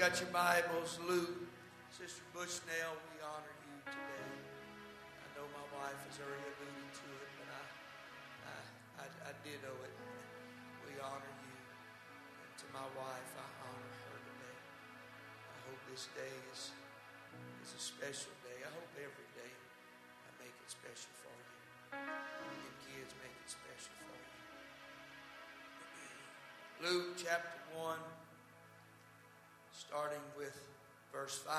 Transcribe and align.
got 0.00 0.16
your 0.16 0.32
Bibles, 0.32 0.96
Luke, 1.04 1.44
Sister 1.92 2.24
Bushnell, 2.32 2.96
we 3.12 3.20
honor 3.20 3.52
you 3.68 3.76
today. 3.84 4.32
I 4.96 5.28
know 5.36 5.44
my 5.52 5.66
wife 5.76 6.00
has 6.08 6.16
already 6.24 6.40
alluded 6.40 6.88
to 6.88 7.08
it, 7.20 7.30
but 7.36 7.52
I, 7.52 7.64
I, 8.48 8.56
I, 9.04 9.06
I 9.28 9.32
did 9.44 9.60
owe 9.60 9.76
it. 9.84 9.96
We 10.88 10.96
honor 11.04 11.28
you. 11.44 11.52
And 12.32 12.48
to 12.48 12.66
my 12.72 12.88
wife, 12.96 13.32
I 13.36 13.44
honor 13.60 13.92
her 14.08 14.16
today. 14.24 14.56
I 15.52 15.58
hope 15.68 15.80
this 15.92 16.08
day 16.16 16.32
is, 16.48 16.72
is 17.60 17.76
a 17.76 17.82
special 17.84 18.32
day. 18.40 18.56
I 18.64 18.72
hope 18.72 18.88
every 18.96 19.28
day 19.36 19.52
I 19.52 20.28
make 20.40 20.56
it 20.64 20.70
special 20.72 21.12
for 21.20 21.36
you. 21.36 21.52
And 22.00 22.72
kids 22.88 23.12
make 23.20 23.36
it 23.36 23.52
special 23.52 23.92
for 24.00 24.16
you. 24.16 24.32
Luke 26.88 27.20
chapter 27.20 27.60
1 27.76 28.19
starting 29.80 30.20
with 30.36 30.54
verse 31.10 31.38
5. 31.38 31.54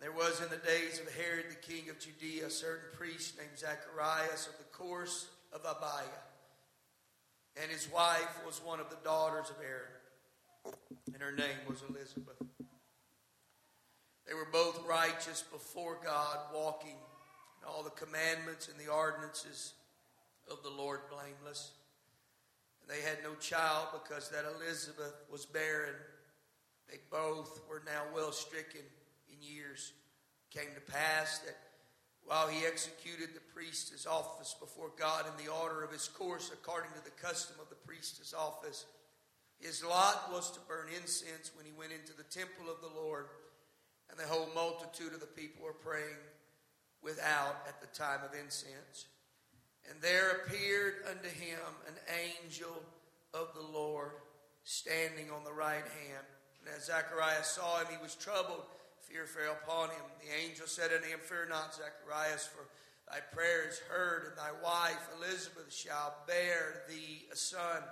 There 0.00 0.12
was 0.12 0.40
in 0.40 0.48
the 0.48 0.64
days 0.64 1.00
of 1.00 1.12
Herod 1.12 1.46
the 1.50 1.56
king 1.56 1.90
of 1.90 1.98
Judea 1.98 2.46
a 2.46 2.50
certain 2.50 2.86
priest 2.96 3.36
named 3.36 3.58
Zacharias 3.58 4.46
of 4.46 4.56
the 4.58 4.70
course 4.72 5.26
of 5.52 5.64
Abia. 5.64 6.22
And 7.60 7.68
his 7.68 7.90
wife 7.92 8.46
was 8.46 8.60
one 8.64 8.78
of 8.78 8.90
the 8.90 8.96
daughters 9.02 9.50
of 9.50 9.56
Aaron, 9.60 10.76
and 11.12 11.20
her 11.20 11.32
name 11.32 11.66
was 11.68 11.82
Elizabeth. 11.88 12.40
They 14.26 14.34
were 14.34 14.48
both 14.52 14.86
righteous 14.86 15.42
before 15.50 15.98
God, 16.04 16.38
walking 16.54 16.96
in 17.60 17.68
all 17.68 17.82
the 17.82 17.90
commandments 17.90 18.68
and 18.68 18.78
the 18.78 18.92
ordinances 18.92 19.72
of 20.48 20.62
the 20.62 20.70
Lord 20.70 21.00
blameless. 21.10 21.72
And 22.80 22.88
they 22.88 23.02
had 23.04 23.18
no 23.24 23.34
child 23.40 23.88
because 23.92 24.28
that 24.30 24.44
Elizabeth 24.56 25.14
was 25.28 25.44
barren 25.44 25.96
they 26.90 26.98
both 27.10 27.60
were 27.68 27.82
now 27.86 28.02
well 28.14 28.32
stricken 28.32 28.82
in 29.28 29.36
years. 29.40 29.92
Came 30.50 30.74
to 30.74 30.92
pass 30.92 31.38
that 31.40 31.56
while 32.24 32.48
he 32.48 32.66
executed 32.66 33.34
the 33.34 33.52
priest's 33.54 34.06
office 34.06 34.54
before 34.58 34.90
God 34.98 35.24
in 35.26 35.44
the 35.44 35.50
order 35.50 35.82
of 35.82 35.92
his 35.92 36.08
course, 36.08 36.50
according 36.52 36.90
to 36.92 37.04
the 37.04 37.22
custom 37.22 37.56
of 37.60 37.68
the 37.68 37.86
priest's 37.86 38.34
office, 38.34 38.86
his 39.58 39.84
lot 39.84 40.32
was 40.32 40.50
to 40.52 40.60
burn 40.68 40.88
incense 40.96 41.52
when 41.54 41.66
he 41.66 41.72
went 41.72 41.92
into 41.92 42.16
the 42.16 42.24
temple 42.24 42.70
of 42.70 42.80
the 42.80 43.00
Lord, 43.00 43.26
and 44.10 44.18
the 44.18 44.26
whole 44.26 44.48
multitude 44.54 45.12
of 45.12 45.20
the 45.20 45.26
people 45.26 45.64
were 45.64 45.72
praying 45.72 46.18
without 47.02 47.56
at 47.68 47.80
the 47.80 47.86
time 47.98 48.20
of 48.24 48.34
incense. 48.34 49.06
And 49.88 50.00
there 50.00 50.30
appeared 50.30 50.94
unto 51.08 51.28
him 51.28 51.58
an 51.86 51.94
angel 52.08 52.82
of 53.32 53.48
the 53.54 53.78
Lord 53.78 54.12
standing 54.64 55.30
on 55.30 55.44
the 55.44 55.52
right 55.52 55.76
hand 55.76 56.26
and 56.60 56.74
as 56.74 56.86
Zacharias 56.86 57.46
saw 57.46 57.78
him, 57.80 57.86
he 57.90 58.02
was 58.02 58.14
troubled. 58.14 58.62
Fear 59.00 59.26
fell 59.26 59.56
upon 59.64 59.88
him. 59.88 60.04
The 60.20 60.48
angel 60.48 60.66
said 60.66 60.92
unto 60.92 61.08
him, 61.08 61.18
Fear 61.20 61.48
not, 61.48 61.74
Zacharias, 61.74 62.46
for 62.46 62.66
thy 63.10 63.20
prayer 63.32 63.68
is 63.68 63.80
heard, 63.90 64.26
and 64.28 64.36
thy 64.36 64.52
wife 64.62 65.08
Elizabeth 65.18 65.72
shall 65.72 66.14
bear 66.26 66.82
thee 66.88 67.26
a 67.32 67.36
son, 67.36 67.82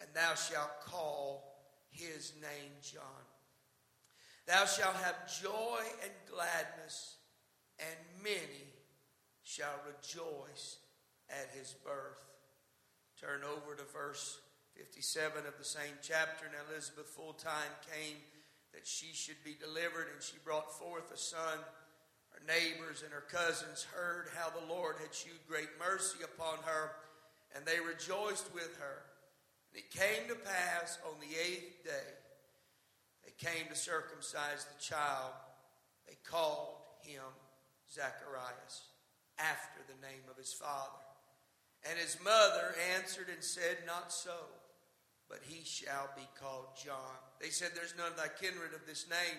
and 0.00 0.08
thou 0.14 0.34
shalt 0.34 0.80
call 0.84 1.56
his 1.90 2.32
name 2.40 2.72
John. 2.82 3.02
Thou 4.46 4.64
shalt 4.64 4.94
have 4.96 5.42
joy 5.42 5.80
and 6.02 6.12
gladness, 6.32 7.16
and 7.78 8.22
many 8.22 8.72
shall 9.42 9.80
rejoice 9.86 10.78
at 11.28 11.50
his 11.58 11.74
birth. 11.84 12.22
Turn 13.20 13.40
over 13.42 13.74
to 13.74 13.82
verse 13.92 14.38
57 14.76 15.46
of 15.46 15.56
the 15.58 15.64
same 15.64 15.96
chapter. 16.02 16.46
And 16.46 16.54
Elizabeth 16.68 17.08
full 17.08 17.32
time 17.32 17.72
came 17.88 18.16
that 18.76 18.86
she 18.86 19.14
should 19.14 19.40
be 19.42 19.56
delivered, 19.58 20.12
and 20.12 20.22
she 20.22 20.36
brought 20.44 20.78
forth 20.78 21.12
a 21.12 21.16
son. 21.16 21.58
Her 22.30 22.42
neighbors 22.46 23.02
and 23.02 23.12
her 23.12 23.24
cousins 23.24 23.86
heard 23.94 24.28
how 24.36 24.50
the 24.50 24.66
Lord 24.68 24.96
had 25.00 25.14
shewed 25.14 25.48
great 25.48 25.72
mercy 25.80 26.18
upon 26.22 26.58
her, 26.64 26.92
and 27.54 27.64
they 27.64 27.80
rejoiced 27.80 28.52
with 28.52 28.76
her. 28.76 29.02
And 29.72 29.80
it 29.80 29.90
came 29.90 30.28
to 30.28 30.36
pass 30.36 30.98
on 31.08 31.16
the 31.20 31.34
eighth 31.34 31.84
day, 31.84 32.12
they 33.24 33.32
came 33.38 33.66
to 33.68 33.74
circumcise 33.74 34.66
the 34.66 34.82
child. 34.82 35.32
They 36.06 36.16
called 36.28 36.76
him 37.02 37.24
Zacharias, 37.92 38.92
after 39.38 39.80
the 39.88 40.06
name 40.06 40.22
of 40.30 40.36
his 40.36 40.52
father. 40.52 41.00
And 41.88 41.98
his 41.98 42.18
mother 42.22 42.74
answered 42.94 43.28
and 43.32 43.42
said, 43.42 43.78
Not 43.86 44.12
so 44.12 44.36
but 45.28 45.42
he 45.42 45.66
shall 45.66 46.10
be 46.14 46.26
called 46.38 46.78
John. 46.78 47.18
They 47.42 47.50
said, 47.50 47.74
There's 47.74 47.98
none 47.98 48.14
of 48.14 48.18
thy 48.18 48.30
kindred 48.30 48.74
of 48.74 48.86
this 48.86 49.10
name. 49.10 49.38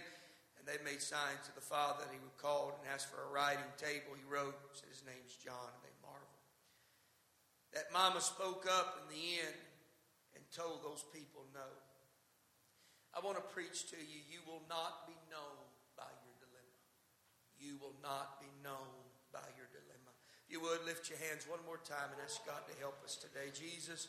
And 0.59 0.65
they 0.65 0.81
made 0.83 0.99
signs 0.99 1.45
to 1.47 1.55
the 1.55 1.63
father 1.63 2.03
that 2.03 2.11
he 2.11 2.19
would 2.19 2.35
call 2.41 2.75
and 2.75 2.83
asked 2.91 3.07
for 3.07 3.23
a 3.23 3.31
writing 3.31 3.71
table. 3.77 4.17
He 4.17 4.25
wrote, 4.27 4.57
said 4.73 4.89
his 4.89 5.05
name's 5.05 5.37
John, 5.37 5.69
and 5.69 5.83
they 5.85 5.95
marveled. 6.03 6.43
That 7.71 7.93
mama 7.93 8.19
spoke 8.19 8.65
up 8.65 8.99
in 8.99 9.07
the 9.07 9.23
end 9.37 9.59
and 10.35 10.43
told 10.49 10.81
those 10.81 11.05
people 11.13 11.45
no. 11.53 11.69
I 13.15 13.23
want 13.23 13.37
to 13.37 13.45
preach 13.53 13.89
to 13.93 13.97
you, 13.97 14.19
you 14.29 14.45
will 14.45 14.65
not 14.69 15.07
be 15.09 15.17
known 15.31 15.61
by 15.97 16.09
your 16.21 16.35
dilemma. 16.37 16.81
You 17.57 17.79
will 17.81 17.97
not 18.05 18.37
be 18.37 18.51
known 18.61 18.93
by 19.33 19.45
your 19.57 19.65
dilemma. 19.73 20.13
You 20.45 20.61
would 20.63 20.85
lift 20.85 21.09
your 21.09 21.19
hands 21.19 21.49
one 21.49 21.59
more 21.65 21.81
time 21.81 22.13
and 22.13 22.21
ask 22.23 22.45
God 22.45 22.63
to 22.69 22.75
help 22.79 23.01
us 23.03 23.17
today. 23.17 23.51
Jesus, 23.51 24.07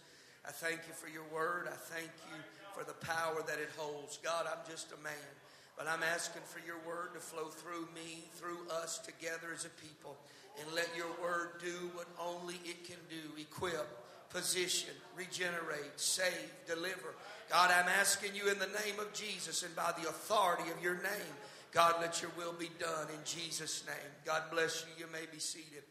I 0.49 0.51
thank 0.51 0.81
you 0.89 0.95
for 0.95 1.13
your 1.13 1.29
word. 1.29 1.69
I 1.69 1.77
thank 1.77 2.09
you 2.33 2.41
for 2.73 2.83
the 2.83 2.97
power 3.05 3.45
that 3.47 3.59
it 3.61 3.69
holds. 3.77 4.19
God, 4.25 4.47
I'm 4.49 4.65
just 4.65 4.91
a 4.93 5.05
man, 5.05 5.33
but 5.77 5.87
I'm 5.87 6.03
asking 6.03 6.41
for 6.47 6.65
your 6.65 6.81
word 6.89 7.13
to 7.13 7.21
flow 7.21 7.49
through 7.53 7.87
me, 7.95 8.25
through 8.41 8.65
us 8.73 8.97
together 8.97 9.53
as 9.53 9.67
a 9.67 9.69
people. 9.69 10.17
And 10.59 10.75
let 10.75 10.89
your 10.97 11.13
word 11.23 11.61
do 11.61 11.91
what 11.93 12.07
only 12.19 12.55
it 12.65 12.89
can 12.89 12.97
do 13.11 13.39
equip, 13.39 13.87
position, 14.31 14.95
regenerate, 15.15 15.93
save, 15.97 16.51
deliver. 16.67 17.13
God, 17.51 17.71
I'm 17.71 17.89
asking 18.01 18.35
you 18.35 18.51
in 18.51 18.59
the 18.59 18.73
name 18.87 18.99
of 18.99 19.13
Jesus 19.13 19.63
and 19.63 19.77
by 19.77 19.93
the 20.01 20.09
authority 20.09 20.71
of 20.71 20.83
your 20.83 20.97
name. 20.97 21.35
God, 21.73 21.97
let 22.01 22.23
your 22.23 22.31
will 22.39 22.55
be 22.55 22.71
done 22.81 23.07
in 23.13 23.21
Jesus' 23.27 23.85
name. 23.87 24.13
God 24.25 24.45
bless 24.51 24.83
you. 24.87 25.05
You 25.05 25.13
may 25.13 25.27
be 25.31 25.39
seated. 25.39 25.85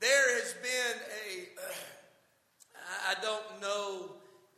There 0.00 0.40
has 0.40 0.54
been 0.54 1.02
a. 1.28 1.60
I 3.08 3.14
don't 3.22 3.60
know, 3.60 4.10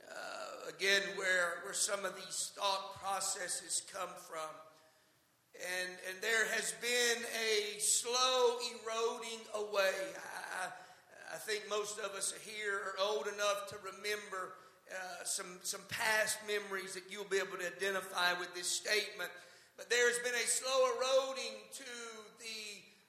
uh, 0.09 0.71
again, 0.71 1.03
where, 1.17 1.61
where 1.65 1.75
some 1.75 2.05
of 2.05 2.15
these 2.17 2.53
thought 2.57 2.95
processes 3.03 3.83
come 3.93 4.09
from. 4.29 4.51
And, 5.55 5.91
and 6.09 6.23
there 6.23 6.47
has 6.57 6.75
been 6.81 7.25
a 7.29 7.79
slow 7.79 8.59
eroding 8.73 9.41
away. 9.55 9.95
I, 10.61 10.69
I 11.35 11.39
think 11.39 11.69
most 11.69 11.99
of 11.99 12.13
us 12.17 12.35
here 12.45 12.81
are 12.93 13.05
old 13.05 13.27
enough 13.27 13.69
to 13.69 13.77
remember 13.85 14.55
uh, 14.91 15.25
some, 15.25 15.61
some 15.63 15.81
past 15.89 16.39
memories 16.47 16.95
that 16.95 17.05
you'll 17.09 17.29
be 17.29 17.39
able 17.39 17.59
to 17.59 17.67
identify 17.67 18.33
with 18.39 18.55
this 18.55 18.69
statement. 18.69 19.31
But 19.77 19.89
there 19.89 20.09
has 20.09 20.19
been 20.21 20.35
a 20.35 20.47
slow 20.47 20.93
eroding 20.97 21.57
to 21.81 21.93
the 22.41 22.63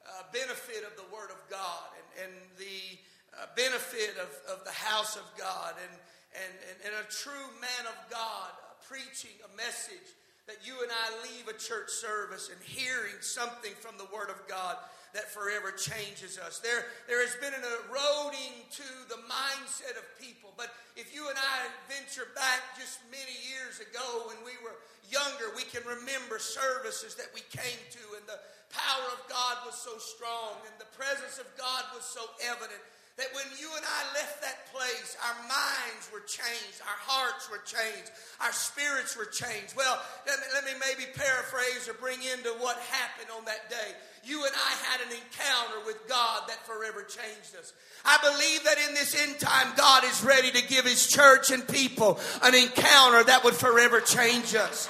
uh, 0.07 0.23
benefit 0.31 0.83
of 0.83 0.95
the 0.95 1.07
Word 1.15 1.31
of 1.31 1.39
God 1.49 1.91
and, 2.19 2.27
and 2.27 2.33
the 2.57 2.99
uh, 3.39 3.47
benefit 3.55 4.17
of, 4.21 4.29
of 4.51 4.65
the 4.65 4.75
house 4.75 5.15
of 5.15 5.25
God 5.37 5.73
and, 5.81 5.93
and, 6.37 6.53
and, 6.69 6.77
and 6.85 6.93
a 7.01 7.07
true 7.09 7.49
man 7.61 7.83
of 7.89 7.97
God 8.09 8.51
preaching 8.87 9.33
a 9.45 9.51
message 9.57 10.13
that 10.45 10.59
you 10.59 10.75
and 10.83 10.91
I 10.91 11.07
leave 11.23 11.47
a 11.47 11.55
church 11.55 11.89
service 11.89 12.51
and 12.51 12.59
hearing 12.59 13.15
something 13.21 13.71
from 13.79 13.95
the 13.95 14.09
Word 14.11 14.27
of 14.27 14.43
God 14.47 14.75
that 15.15 15.29
forever 15.29 15.71
changes 15.71 16.41
us. 16.41 16.57
There, 16.59 16.89
there 17.07 17.21
has 17.21 17.37
been 17.37 17.53
an 17.53 17.63
eroding 17.85 18.65
to 18.81 18.89
the 19.07 19.21
mindset 19.29 19.93
of 19.95 20.03
people. 20.17 20.51
But 20.57 20.73
if 20.97 21.13
you 21.13 21.29
and 21.29 21.37
I 21.37 21.69
venture 21.85 22.27
back 22.33 22.75
just 22.75 22.99
many 23.13 23.37
years 23.45 23.77
ago 23.77 24.27
when 24.27 24.41
we 24.41 24.57
were 24.65 24.75
younger, 25.07 25.53
we 25.53 25.69
can 25.69 25.85
remember 25.85 26.41
services 26.41 27.13
that 27.15 27.29
we 27.31 27.45
came 27.53 27.79
to, 27.93 28.03
and 28.17 28.25
the 28.25 28.41
power 28.73 29.07
of 29.13 29.21
God 29.29 29.61
was 29.69 29.77
so 29.77 29.95
strong, 30.01 30.57
and 30.65 30.73
the 30.81 30.89
presence 30.97 31.37
of 31.37 31.45
God 31.61 31.85
was 31.93 32.03
so 32.03 32.25
evident 32.49 32.81
that 33.17 33.29
when 33.37 33.45
you 33.61 33.69
and 33.77 33.85
I 33.85 34.01
left 34.17 34.41
that 34.41 34.65
place, 34.73 35.15
our 35.21 35.37
minds 35.45 36.09
were 36.09 36.25
changed, 36.25 36.81
our 36.81 36.97
hearts 36.97 37.45
were 37.45 37.61
changed, 37.61 38.09
our 38.41 38.51
spirits 38.51 39.13
were 39.15 39.29
changed. 39.29 39.77
Well, 39.77 40.01
let 40.25 40.39
me, 40.39 40.45
let 40.53 40.65
me 40.65 40.73
maybe 40.81 41.05
paraphrase 41.13 41.85
or 41.87 41.93
bring 41.93 42.17
into 42.25 42.49
what 42.57 42.81
happened 42.89 43.29
on 43.37 43.45
that 43.45 43.69
day. 43.69 43.93
You 44.25 44.43
and 44.43 44.53
I 44.55 44.73
had 44.89 45.05
an 45.05 45.13
encounter 45.13 45.85
with 45.85 46.01
God 46.09 46.49
that 46.49 46.65
forever 46.65 47.03
changed 47.03 47.53
us. 47.53 47.73
I 48.03 48.17
believe 48.17 48.63
that 48.63 48.81
in 48.89 48.95
this 48.95 49.13
end 49.13 49.39
time, 49.39 49.73
God 49.77 50.03
is 50.05 50.23
ready 50.23 50.49
to 50.49 50.67
give 50.67 50.85
His 50.85 51.05
church 51.05 51.51
and 51.51 51.67
people 51.67 52.19
an 52.41 52.55
encounter 52.55 53.23
that 53.25 53.43
would 53.43 53.53
forever 53.53 54.01
change 54.01 54.55
us. 54.55 54.89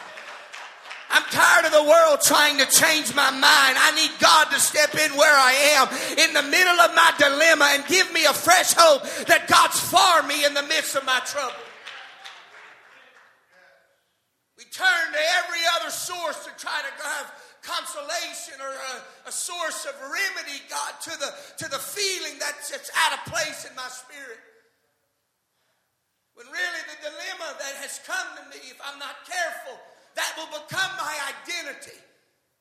I'm 1.13 1.29
tired 1.29 1.65
of 1.65 1.71
the 1.71 1.85
world 1.85 2.21
trying 2.25 2.57
to 2.57 2.65
change 2.65 3.13
my 3.13 3.29
mind. 3.29 3.77
I 3.77 3.93
need 3.93 4.09
God 4.17 4.49
to 4.49 4.59
step 4.59 4.97
in 4.97 5.13
where 5.13 5.37
I 5.37 5.77
am 5.77 5.85
in 6.17 6.33
the 6.33 6.41
middle 6.49 6.79
of 6.81 6.89
my 6.97 7.13
dilemma 7.21 7.69
and 7.77 7.85
give 7.85 8.11
me 8.11 8.25
a 8.25 8.33
fresh 8.33 8.73
hope 8.73 9.05
that 9.29 9.45
God's 9.45 9.77
for 9.77 10.25
me 10.25 10.43
in 10.43 10.57
the 10.57 10.65
midst 10.65 10.97
of 10.97 11.05
my 11.05 11.21
trouble. 11.21 11.53
We 14.57 14.65
turn 14.73 15.05
to 15.13 15.23
every 15.45 15.61
other 15.77 15.93
source 15.93 16.49
to 16.49 16.51
try 16.57 16.81
to 16.81 16.91
have 17.05 17.29
consolation 17.61 18.57
or 18.57 18.73
a, 18.73 19.29
a 19.29 19.31
source 19.31 19.85
of 19.85 19.93
remedy, 20.01 20.65
God, 20.65 20.97
to 20.97 21.13
the, 21.13 21.29
to 21.61 21.65
the 21.69 21.77
feeling 21.77 22.41
that's, 22.41 22.73
that's 22.73 22.89
out 23.05 23.21
of 23.21 23.31
place 23.31 23.69
in 23.69 23.75
my 23.77 23.87
spirit. 23.93 24.41
When 26.33 26.49
really 26.49 26.83
the 26.89 27.05
dilemma 27.05 27.53
that 27.61 27.77
has 27.85 28.01
come 28.01 28.25
to 28.41 28.43
me, 28.49 28.57
if 28.65 28.81
I'm 28.81 28.97
not 28.97 29.21
careful, 29.29 29.77
that 30.15 30.31
will 30.37 30.51
become 30.59 30.91
my 30.97 31.15
identity. 31.29 31.97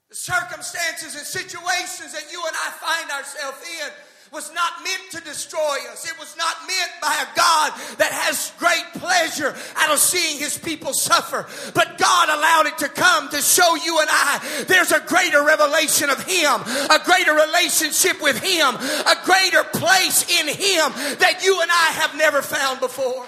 The 0.08 0.16
circumstances 0.16 1.16
and 1.16 1.26
situations 1.26 2.12
that 2.12 2.30
you 2.30 2.42
and 2.46 2.56
I 2.56 2.70
find 2.70 3.10
ourselves 3.10 3.58
in 3.80 3.88
was 4.32 4.52
not 4.54 4.72
meant 4.82 5.10
to 5.10 5.20
destroy 5.20 5.76
us. 5.90 6.10
It 6.10 6.18
was 6.18 6.36
not 6.38 6.56
meant 6.66 6.90
by 7.02 7.12
a 7.12 7.36
God 7.36 7.72
that 7.98 8.12
has 8.12 8.52
great 8.58 8.84
pleasure 8.94 9.54
out 9.76 9.92
of 9.92 9.98
seeing 9.98 10.38
his 10.38 10.56
people 10.56 10.94
suffer. 10.94 11.46
But 11.74 11.98
God 11.98 12.28
allowed 12.30 12.66
it 12.66 12.78
to 12.78 12.88
come 12.88 13.28
to 13.28 13.42
show 13.42 13.76
you 13.76 14.00
and 14.00 14.08
I 14.10 14.64
there's 14.68 14.90
a 14.90 15.00
greater 15.00 15.44
revelation 15.44 16.08
of 16.08 16.24
him, 16.24 16.60
a 16.88 16.98
greater 17.04 17.34
relationship 17.34 18.22
with 18.22 18.40
him, 18.40 18.74
a 18.74 19.16
greater 19.24 19.64
place 19.64 20.24
in 20.40 20.48
him 20.48 20.92
that 21.20 21.42
you 21.44 21.60
and 21.60 21.70
I 21.70 21.92
have 22.00 22.16
never 22.16 22.40
found 22.40 22.80
before. 22.80 23.26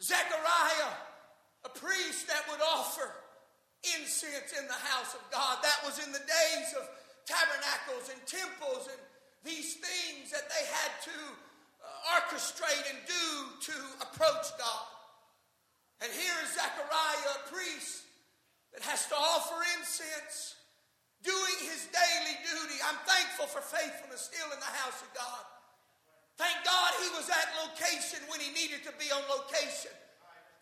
Zechariah, 0.00 0.92
priest 1.86 2.26
that 2.26 2.42
would 2.50 2.58
offer 2.74 3.06
incense 3.94 4.50
in 4.58 4.66
the 4.66 4.82
house 4.90 5.14
of 5.14 5.22
God. 5.30 5.62
That 5.62 5.78
was 5.86 6.02
in 6.02 6.10
the 6.10 6.24
days 6.26 6.68
of 6.74 6.90
tabernacles 7.22 8.10
and 8.10 8.18
temples 8.26 8.90
and 8.90 8.98
these 9.46 9.78
things 9.78 10.34
that 10.34 10.50
they 10.50 10.64
had 10.66 10.92
to 11.06 11.18
uh, 11.78 12.18
orchestrate 12.18 12.86
and 12.90 12.98
do 13.06 13.26
to 13.70 13.76
approach 14.02 14.50
God. 14.58 14.86
And 16.02 16.10
here 16.10 16.38
is 16.42 16.58
Zechariah, 16.58 17.38
a 17.38 17.42
priest 17.54 18.02
that 18.74 18.82
has 18.82 19.06
to 19.06 19.16
offer 19.16 19.62
incense, 19.78 20.58
doing 21.22 21.58
his 21.62 21.86
daily 21.94 22.36
duty. 22.42 22.76
I'm 22.82 22.98
thankful 23.06 23.46
for 23.46 23.62
faithfulness 23.62 24.26
still 24.26 24.50
in 24.50 24.58
the 24.58 24.74
house 24.82 24.98
of 25.00 25.08
God. 25.14 25.44
Thank 26.36 26.58
God 26.66 26.90
he 27.00 27.08
was 27.16 27.30
at 27.30 27.48
location 27.64 28.20
when 28.28 28.42
he 28.42 28.52
needed 28.52 28.84
to 28.84 28.92
be 29.00 29.08
on 29.14 29.22
location. 29.30 29.94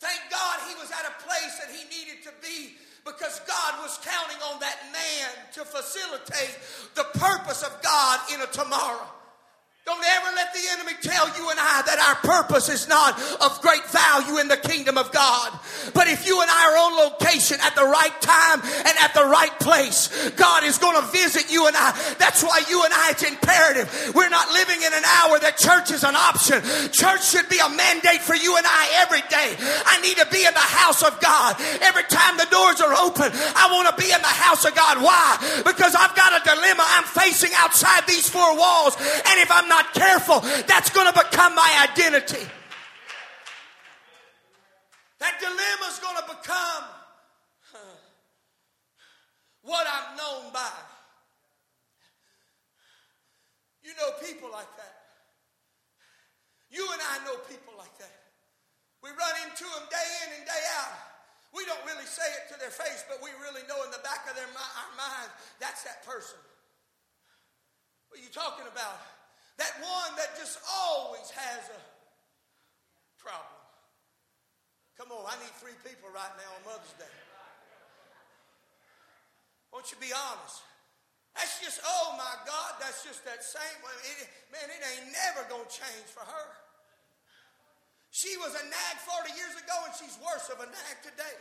Thank 0.00 0.20
God 0.30 0.56
he 0.68 0.74
was 0.80 0.90
at 0.90 1.06
a 1.06 1.14
place 1.22 1.58
that 1.58 1.70
he 1.70 1.84
needed 1.88 2.22
to 2.24 2.32
be 2.42 2.76
because 3.04 3.40
God 3.46 3.82
was 3.82 3.98
counting 4.02 4.40
on 4.50 4.60
that 4.60 4.78
man 4.92 5.28
to 5.54 5.64
facilitate 5.64 6.58
the 6.94 7.04
purpose 7.18 7.62
of 7.62 7.80
God 7.82 8.20
in 8.32 8.40
a 8.40 8.46
tomorrow. 8.46 9.13
Don't 9.84 10.00
ever 10.00 10.32
let 10.34 10.48
the 10.54 10.64
enemy 10.72 10.96
tell 11.02 11.28
you 11.36 11.50
and 11.50 11.60
I 11.60 11.82
that 11.84 12.00
our 12.00 12.16
purpose 12.24 12.70
is 12.70 12.88
not 12.88 13.20
of 13.44 13.60
great 13.60 13.84
value 13.92 14.40
in 14.40 14.48
the 14.48 14.56
kingdom 14.56 14.96
of 14.96 15.12
God. 15.12 15.52
But 15.92 16.08
if 16.08 16.24
you 16.24 16.40
and 16.40 16.48
I 16.48 16.72
are 16.72 16.76
on 16.88 17.12
location 17.12 17.60
at 17.60 17.76
the 17.76 17.84
right 17.84 18.16
time 18.24 18.64
and 18.64 18.94
at 19.04 19.12
the 19.12 19.28
right 19.28 19.52
place, 19.60 20.08
God 20.40 20.64
is 20.64 20.80
going 20.80 20.96
to 20.96 21.04
visit 21.12 21.52
you 21.52 21.68
and 21.68 21.76
I. 21.76 21.92
That's 22.16 22.40
why 22.40 22.64
you 22.64 22.80
and 22.80 22.96
I, 22.96 23.12
it's 23.12 23.28
imperative. 23.28 23.92
We're 24.16 24.32
not 24.32 24.48
living 24.56 24.80
in 24.80 24.88
an 24.88 25.04
hour 25.20 25.36
that 25.44 25.60
church 25.60 25.92
is 25.92 26.00
an 26.00 26.16
option. 26.16 26.64
Church 26.88 27.20
should 27.20 27.52
be 27.52 27.60
a 27.60 27.68
mandate 27.68 28.24
for 28.24 28.40
you 28.40 28.56
and 28.56 28.64
I 28.64 29.04
every 29.04 29.20
day. 29.28 29.52
I 29.84 30.00
need 30.00 30.16
to 30.16 30.24
be 30.32 30.48
in 30.48 30.54
the 30.56 30.64
house 30.80 31.04
of 31.04 31.20
God. 31.20 31.60
Every 31.84 32.08
time 32.08 32.40
the 32.40 32.48
doors 32.48 32.80
are 32.80 32.96
open, 33.04 33.28
I 33.36 33.68
want 33.68 33.92
to 33.92 33.96
be 34.00 34.08
in 34.08 34.22
the 34.24 34.36
house 34.48 34.64
of 34.64 34.72
God. 34.72 35.04
Why? 35.04 35.60
Because 35.60 35.92
I've 35.92 36.16
got 36.16 36.32
a 36.32 36.40
dilemma 36.40 36.88
I'm 36.96 37.04
facing 37.04 37.52
outside 37.60 38.08
these 38.08 38.32
four 38.32 38.56
walls. 38.56 38.96
And 39.28 39.36
if 39.44 39.52
I'm 39.52 39.68
not 39.68 39.73
not 39.74 39.90
careful, 39.94 40.38
that's 40.70 40.90
going 40.90 41.10
to 41.10 41.16
become 41.18 41.54
my 41.54 41.70
identity. 41.90 42.46
That 45.18 45.34
dilemma 45.40 45.86
is 45.90 45.98
going 45.98 46.18
to 46.22 46.26
become 46.30 46.84
what 49.62 49.86
I'm 49.88 50.14
known 50.14 50.52
by. 50.52 50.78
You 53.82 53.90
know 53.98 54.14
people 54.22 54.48
like 54.52 54.70
that. 54.78 54.94
You 56.70 56.86
and 56.92 57.02
I 57.02 57.24
know 57.26 57.36
people 57.50 57.74
like 57.76 57.96
that. 57.98 58.14
We 59.02 59.10
run 59.10 59.34
into 59.44 59.64
them 59.64 59.84
day 59.90 60.08
in 60.24 60.28
and 60.38 60.44
day 60.46 60.64
out. 60.80 60.96
We 61.52 61.64
don't 61.66 61.82
really 61.86 62.06
say 62.06 62.26
it 62.42 62.50
to 62.54 62.58
their 62.58 62.72
face, 62.72 63.04
but 63.06 63.22
we 63.22 63.30
really 63.42 63.62
know 63.68 63.78
in 63.84 63.90
the 63.90 64.02
back 64.02 64.26
of 64.28 64.34
their 64.34 64.48
our 64.48 64.92
mind 64.98 65.30
that's 65.60 65.84
that 65.84 66.04
person. 66.06 66.38
What 68.08 68.18
are 68.20 68.24
you 68.24 68.32
talking 68.32 68.66
about? 68.66 69.13
That 69.58 69.74
one 69.78 70.12
that 70.18 70.34
just 70.34 70.58
always 70.66 71.30
has 71.30 71.62
a 71.70 71.80
problem. 73.22 73.62
Come 74.98 75.14
on, 75.14 75.22
I 75.26 75.34
need 75.42 75.54
three 75.58 75.78
people 75.86 76.10
right 76.10 76.34
now 76.38 76.50
on 76.58 76.62
Mother's 76.66 76.94
Day. 76.98 77.14
Won't 79.70 79.90
you 79.90 79.98
be 79.98 80.14
honest? 80.14 80.62
That's 81.34 81.58
just, 81.58 81.82
oh 81.82 82.14
my 82.14 82.34
God, 82.46 82.78
that's 82.78 83.02
just 83.02 83.26
that 83.26 83.42
same. 83.42 83.78
It, 83.82 84.30
man, 84.54 84.70
it 84.70 84.78
ain't 84.78 85.10
never 85.10 85.42
going 85.50 85.66
to 85.66 85.72
change 85.72 86.06
for 86.14 86.22
her. 86.22 86.48
She 88.14 88.38
was 88.38 88.54
a 88.54 88.64
nag 88.70 88.94
40 89.02 89.34
years 89.34 89.58
ago 89.58 89.74
and 89.82 89.94
she's 89.98 90.14
worse 90.22 90.46
of 90.54 90.62
a 90.62 90.70
nag 90.70 90.96
today. 91.02 91.34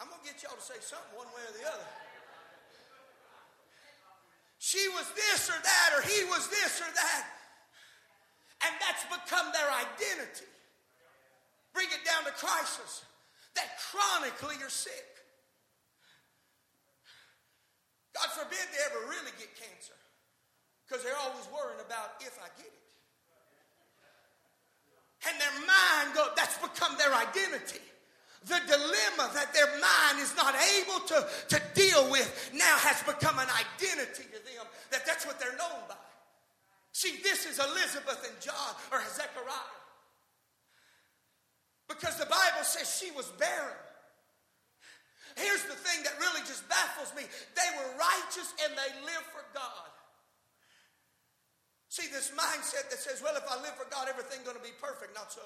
I'm 0.00 0.08
going 0.08 0.24
to 0.24 0.26
get 0.26 0.40
y'all 0.40 0.56
to 0.56 0.64
say 0.64 0.80
something 0.80 1.12
one 1.12 1.28
way 1.36 1.44
or 1.44 1.52
the 1.60 1.68
other 1.68 2.03
she 4.64 4.80
was 4.96 5.04
this 5.12 5.52
or 5.52 5.60
that, 5.60 5.88
or 5.92 6.00
he 6.08 6.24
was 6.24 6.48
this 6.48 6.80
or 6.80 6.88
that. 6.88 7.24
And 8.64 8.72
that's 8.80 9.04
become 9.12 9.52
their 9.52 9.68
identity. 9.68 10.48
Bring 11.76 11.92
it 11.92 12.00
down 12.00 12.24
to 12.24 12.32
crisis. 12.32 13.04
That 13.60 13.68
chronically 13.92 14.56
you're 14.56 14.72
sick. 14.72 15.04
God 18.16 18.32
forbid 18.32 18.64
they 18.72 18.80
ever 18.88 19.04
really 19.12 19.36
get 19.36 19.52
cancer. 19.52 20.00
Because 20.88 21.04
they're 21.04 21.20
always 21.28 21.44
worrying 21.52 21.84
about 21.84 22.16
if 22.24 22.32
I 22.40 22.48
get 22.56 22.72
it. 22.72 22.90
And 25.28 25.36
their 25.36 25.56
mind 25.60 26.16
go, 26.16 26.32
that's 26.40 26.56
become 26.56 26.96
their 26.96 27.12
identity 27.12 27.84
the 28.46 28.60
dilemma 28.66 29.32
that 29.32 29.52
their 29.54 29.68
mind 29.80 30.20
is 30.20 30.34
not 30.36 30.54
able 30.76 31.00
to, 31.08 31.26
to 31.48 31.62
deal 31.74 32.10
with 32.10 32.28
now 32.52 32.76
has 32.84 33.02
become 33.02 33.38
an 33.38 33.48
identity 33.48 34.28
to 34.28 34.38
them, 34.44 34.66
that 34.90 35.06
that's 35.06 35.26
what 35.26 35.40
they're 35.40 35.56
known 35.56 35.80
by. 35.88 35.96
See, 36.92 37.16
this 37.22 37.46
is 37.46 37.58
Elizabeth 37.58 38.22
and 38.22 38.36
John, 38.40 38.72
or 38.92 39.00
Zechariah. 39.10 39.80
Because 41.88 42.16
the 42.18 42.26
Bible 42.26 42.62
says 42.62 42.86
she 42.86 43.10
was 43.12 43.26
barren. 43.40 43.80
Here's 45.36 45.64
the 45.64 45.74
thing 45.74 46.04
that 46.04 46.14
really 46.20 46.40
just 46.46 46.68
baffles 46.68 47.10
me 47.16 47.26
they 47.26 47.70
were 47.74 47.90
righteous 47.98 48.54
and 48.62 48.72
they 48.78 48.90
lived 49.02 49.28
for 49.34 49.42
God. 49.52 49.90
See, 51.88 52.06
this 52.10 52.30
mindset 52.34 52.90
that 52.90 52.98
says, 52.98 53.22
well, 53.22 53.36
if 53.36 53.44
I 53.50 53.60
live 53.62 53.74
for 53.74 53.86
God, 53.90 54.08
everything's 54.08 54.42
going 54.42 54.56
to 54.56 54.62
be 54.62 54.74
perfect. 54.80 55.14
Not 55.14 55.32
so. 55.32 55.42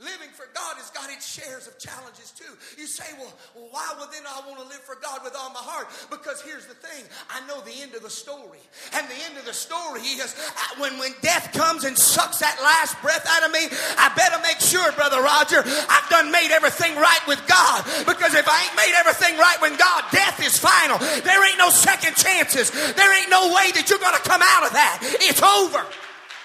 Living 0.00 0.32
for 0.32 0.48
God 0.56 0.80
has 0.80 0.90
got 0.90 1.12
its 1.12 1.28
shares 1.28 1.68
of 1.68 1.78
challenges 1.78 2.32
too. 2.32 2.48
You 2.80 2.88
say, 2.88 3.06
well, 3.20 3.30
why 3.70 3.86
would 4.00 4.10
then 4.10 4.24
I 4.24 4.40
want 4.48 4.58
to 4.58 4.66
live 4.66 4.80
for 4.82 4.96
God 4.98 5.20
with 5.22 5.36
all 5.36 5.52
my 5.52 5.62
heart? 5.62 5.86
Because 6.08 6.40
here's 6.40 6.64
the 6.66 6.74
thing 6.74 7.04
I 7.28 7.44
know 7.46 7.60
the 7.60 7.76
end 7.84 7.94
of 7.94 8.02
the 8.02 8.10
story. 8.10 8.58
And 8.96 9.04
the 9.06 9.20
end 9.28 9.36
of 9.36 9.44
the 9.44 9.52
story 9.52 10.00
is 10.16 10.32
uh, 10.32 10.80
when, 10.80 10.96
when 10.96 11.12
death 11.20 11.52
comes 11.52 11.84
and 11.84 11.94
sucks 11.94 12.40
that 12.40 12.56
last 12.64 12.96
breath 13.04 13.22
out 13.28 13.44
of 13.44 13.52
me, 13.52 13.68
I 14.00 14.10
better 14.16 14.40
make 14.40 14.58
sure, 14.64 14.90
Brother 14.96 15.20
Roger, 15.20 15.60
I've 15.62 16.08
done 16.08 16.32
made 16.32 16.50
everything 16.50 16.96
right 16.96 17.22
with 17.28 17.44
God. 17.44 17.84
Because 18.08 18.32
if 18.32 18.48
I 18.48 18.58
ain't 18.64 18.76
made 18.80 18.96
everything 18.96 19.36
right 19.36 19.60
with 19.60 19.76
God, 19.76 20.08
death 20.08 20.40
is 20.40 20.56
final. 20.56 20.98
There 20.98 21.40
ain't 21.46 21.60
no 21.60 21.70
second 21.70 22.16
chances. 22.16 22.72
There 22.72 23.12
ain't 23.20 23.30
no 23.30 23.52
way 23.52 23.70
that 23.76 23.86
you're 23.86 24.02
going 24.02 24.16
to 24.16 24.26
come 24.26 24.42
out 24.42 24.66
of 24.66 24.72
that. 24.72 24.98
It's 25.20 25.44
over. 25.44 25.84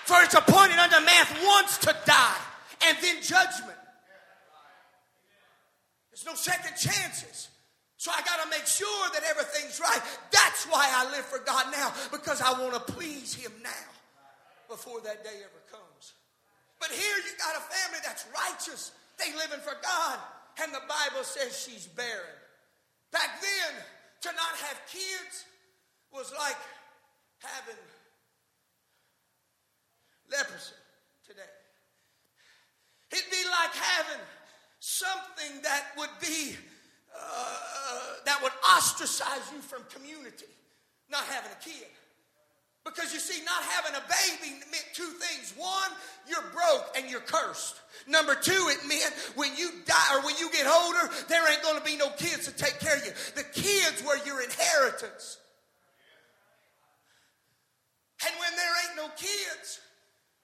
For 0.05 0.19
it's 0.21 0.35
appointed 0.35 0.77
unto 0.77 0.99
man 0.99 1.25
once 1.47 1.79
to 1.89 1.95
die 2.05 2.46
and 2.85 2.97
then 3.01 3.21
judgment. 3.21 3.77
There's 6.11 6.25
no 6.25 6.35
second 6.35 6.75
chances. 6.77 7.49
So 7.97 8.11
I 8.11 8.21
got 8.21 8.43
to 8.43 8.49
make 8.49 8.65
sure 8.65 9.09
that 9.13 9.23
everything's 9.29 9.79
right. 9.79 10.01
That's 10.31 10.65
why 10.65 10.89
I 10.93 11.09
live 11.11 11.25
for 11.25 11.39
God 11.39 11.65
now, 11.71 11.93
because 12.11 12.41
I 12.41 12.51
want 12.61 12.73
to 12.73 12.93
please 12.93 13.33
Him 13.33 13.51
now 13.63 13.87
before 14.69 15.01
that 15.01 15.23
day 15.23 15.37
ever 15.41 15.61
comes. 15.71 16.13
But 16.79 16.89
here 16.89 17.17
you 17.25 17.31
got 17.37 17.55
a 17.57 17.61
family 17.61 17.99
that's 18.05 18.25
righteous. 18.33 18.91
They 19.17 19.33
living 19.33 19.59
for 19.61 19.73
God. 19.81 20.19
And 20.61 20.73
the 20.73 20.81
Bible 20.87 21.23
says 21.23 21.57
she's 21.57 21.87
barren. 21.87 22.37
Back 23.11 23.41
then, 23.41 23.81
to 24.21 24.29
not 24.29 24.57
have 24.65 24.77
kids 24.91 25.45
was 26.11 26.33
like 26.37 26.57
having 27.39 27.77
leprosy. 30.31 30.73
It'd 33.09 33.31
be 33.31 33.43
like 33.49 33.73
having 33.73 34.21
something 34.97 35.61
that 35.61 35.85
would 35.97 36.09
be, 36.19 36.55
uh, 37.15 38.01
that 38.25 38.41
would 38.41 38.51
ostracize 38.75 39.51
you 39.53 39.61
from 39.61 39.83
community, 39.93 40.49
not 41.09 41.23
having 41.25 41.51
a 41.51 41.63
kid. 41.63 41.87
Because 42.83 43.13
you 43.13 43.19
see, 43.19 43.43
not 43.43 43.61
having 43.63 43.95
a 43.95 44.03
baby 44.07 44.55
meant 44.71 44.85
two 44.93 45.11
things. 45.19 45.53
One, 45.57 45.91
you're 46.27 46.49
broke 46.53 46.95
and 46.95 47.09
you're 47.11 47.19
cursed. 47.19 47.75
Number 48.07 48.33
two, 48.33 48.69
it 48.71 48.87
meant 48.87 49.13
when 49.35 49.55
you 49.57 49.71
die 49.85 50.15
or 50.15 50.23
when 50.23 50.35
you 50.37 50.49
get 50.51 50.65
older, 50.65 51.13
there 51.27 51.51
ain't 51.51 51.61
going 51.61 51.77
to 51.77 51.83
be 51.83 51.97
no 51.97 52.09
kids 52.11 52.45
to 52.45 52.55
take 52.55 52.79
care 52.79 52.95
of 52.95 53.05
you. 53.05 53.11
The 53.35 53.43
kids 53.43 54.01
were 54.05 54.17
your 54.25 54.41
inheritance. 54.41 55.37
And 58.25 58.33
when 58.39 58.55
there 58.55 58.73
ain't 58.87 58.95
no 58.95 59.09
kids, 59.17 59.81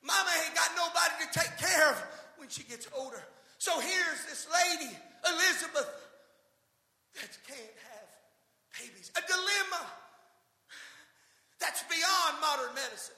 mama 0.03 0.29
ain't 0.45 0.53
got 0.53 0.69
nobody 0.75 1.25
to 1.25 1.39
take 1.39 1.57
care 1.57 1.91
of 1.91 2.03
when 2.37 2.49
she 2.49 2.63
gets 2.63 2.89
older. 2.93 3.23
So 3.63 3.79
here's 3.79 4.25
this 4.27 4.45
lady, 4.51 4.91
Elizabeth, 5.23 5.87
that 7.15 7.31
can't 7.47 7.77
have 7.87 8.09
babies. 8.75 9.09
A 9.15 9.21
dilemma 9.23 9.87
that's 11.61 11.81
beyond 11.87 12.41
modern 12.41 12.75
medicine. 12.75 13.15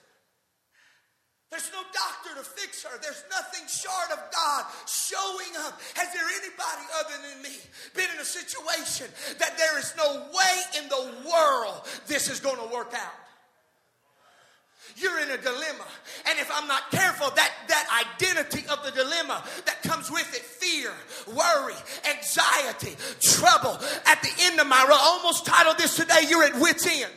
There's 1.49 1.71
no 1.73 1.81
doctor 1.81 2.37
to 2.37 2.45
fix 2.45 2.83
her. 2.83 2.93
There's 3.01 3.23
nothing 3.31 3.65
short 3.65 4.11
of 4.13 4.21
God 4.29 4.65
showing 4.85 5.49
up. 5.65 5.81
Has 5.95 6.13
there 6.13 6.29
anybody 6.37 6.85
other 7.01 7.17
than 7.25 7.41
me 7.41 7.57
been 7.95 8.13
in 8.13 8.21
a 8.21 8.23
situation 8.23 9.07
that 9.39 9.57
there 9.57 9.79
is 9.79 9.95
no 9.97 10.29
way 10.29 10.55
in 10.77 10.87
the 10.89 11.25
world 11.25 11.89
this 12.05 12.29
is 12.29 12.39
going 12.39 12.61
to 12.61 12.71
work 12.71 12.93
out? 12.93 13.24
You're 14.95 15.19
in 15.19 15.31
a 15.31 15.37
dilemma. 15.37 15.85
And 16.29 16.39
if 16.39 16.49
I'm 16.53 16.67
not 16.67 16.89
careful, 16.89 17.29
that, 17.35 17.51
that 17.67 18.05
identity 18.19 18.65
of 18.69 18.83
the 18.83 18.91
dilemma 18.91 19.43
that 19.65 19.83
comes 19.83 20.09
with 20.09 20.33
it 20.33 20.41
fear, 20.41 20.91
worry, 21.27 21.75
anxiety, 22.09 22.95
trouble. 23.19 23.77
At 24.05 24.21
the 24.21 24.31
end 24.41 24.59
of 24.59 24.67
my, 24.67 24.77
I 24.77 24.99
almost 25.01 25.45
titled 25.45 25.77
this 25.77 25.97
today, 25.97 26.21
You're 26.29 26.45
at 26.45 26.59
wit's 26.59 26.87
end. 26.87 27.11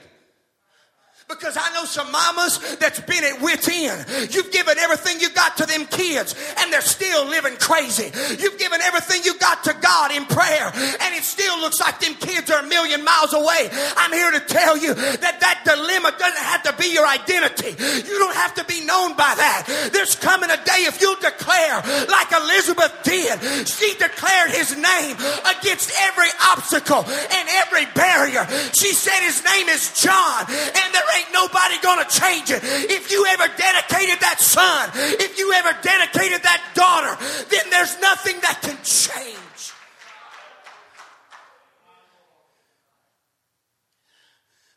Because 1.28 1.58
I 1.61 1.75
know 1.75 1.85
some 1.85 2.11
mamas 2.11 2.56
that's 2.80 3.00
been 3.00 3.23
at 3.23 3.42
wit's 3.42 3.68
end. 3.68 4.32
You've 4.32 4.50
given 4.50 4.78
everything 4.78 5.20
you 5.20 5.28
got 5.28 5.58
to 5.58 5.66
them 5.66 5.85
kids 5.85 6.32
and 6.56 6.73
they're 6.73 6.80
still 6.80 7.28
living 7.28 7.52
crazy. 7.61 8.08
You've 8.40 8.56
given 8.56 8.80
everything 8.80 9.20
you 9.28 9.37
got 9.37 9.62
to 9.64 9.76
God 9.76 10.11
in 10.11 10.25
prayer 10.25 10.73
and 10.73 11.11
it 11.12 11.23
still 11.23 11.61
looks 11.61 11.80
like 11.80 12.00
them 12.00 12.14
kids 12.14 12.50
are 12.50 12.64
a 12.64 12.66
million 12.66 13.04
miles 13.04 13.35
away. 13.35 13.68
I'm 14.00 14.12
here 14.12 14.30
to 14.32 14.40
tell 14.40 14.78
you 14.78 14.94
that 14.94 15.37
that 15.44 15.68
dilemma 15.68 16.16
doesn't 16.16 16.49
have 16.49 16.62
to 16.64 16.73
be 16.80 16.97
your 16.97 17.04
identity. 17.04 17.76
You 17.76 18.16
don't 18.25 18.37
have 18.37 18.54
to 18.56 18.64
be 18.64 18.80
known 18.88 19.12
by 19.12 19.28
that. 19.37 19.90
There's 19.92 20.16
coming 20.16 20.49
a 20.49 20.56
day 20.64 20.88
if 20.88 20.97
you'll 21.04 21.20
declare 21.20 21.85
like 22.08 22.32
Elizabeth 22.32 23.04
did. 23.04 23.68
She 23.68 23.92
declared 24.00 24.56
his 24.56 24.73
name 24.73 25.12
against 25.44 25.92
every 26.08 26.32
obstacle 26.56 27.04
and 27.04 27.44
every 27.68 27.85
barrier. 27.92 28.49
She 28.73 28.97
said 28.97 29.20
his 29.20 29.44
name 29.44 29.68
is 29.68 29.92
John 29.92 30.49
and 30.49 30.88
there 30.97 31.17
ain't 31.18 31.32
nobody 31.32 31.78
to 31.98 32.06
change 32.08 32.50
it. 32.50 32.62
If 32.62 33.10
you 33.10 33.26
ever 33.26 33.48
dedicated 33.56 34.20
that 34.20 34.40
son, 34.40 34.90
if 35.18 35.38
you 35.38 35.52
ever 35.52 35.75
dedicated 35.82 36.42
that 36.42 36.62
daughter, 36.75 37.18
then 37.50 37.70
there's 37.70 37.98
nothing 38.00 38.38
that 38.40 38.62
can 38.62 38.78
change. 38.84 39.62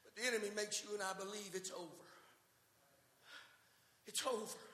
But 0.03 0.15
the 0.17 0.27
enemy 0.27 0.49
makes 0.55 0.83
you 0.83 0.93
and 0.93 1.03
I 1.03 1.13
believe 1.13 1.53
it's 1.53 1.71
over. 1.71 2.05
It's 4.07 4.25
over. 4.25 4.65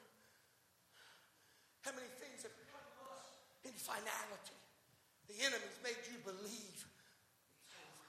How 1.83 1.91
many 1.91 2.07
things 2.19 2.43
have 2.43 2.55
come 2.71 2.83
to 2.83 3.03
us 3.15 3.27
in 3.67 3.75
finality? 3.75 4.55
The 5.27 5.35
enemy's 5.43 5.79
made 5.83 5.99
you 6.07 6.17
believe 6.23 6.77
it's 7.63 7.75
over. 7.75 8.07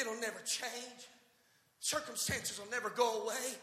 It'll 0.00 0.20
never 0.20 0.40
change. 0.44 1.08
Circumstances 1.88 2.60
will 2.60 2.70
never 2.70 2.90
go 2.90 3.22
away. 3.22 3.56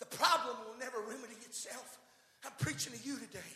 The 0.00 0.06
problem 0.06 0.56
will 0.66 0.76
never 0.80 0.98
remedy 0.98 1.38
itself. 1.46 1.98
I'm 2.44 2.50
preaching 2.58 2.92
to 2.92 2.98
you 3.06 3.16
today. 3.18 3.52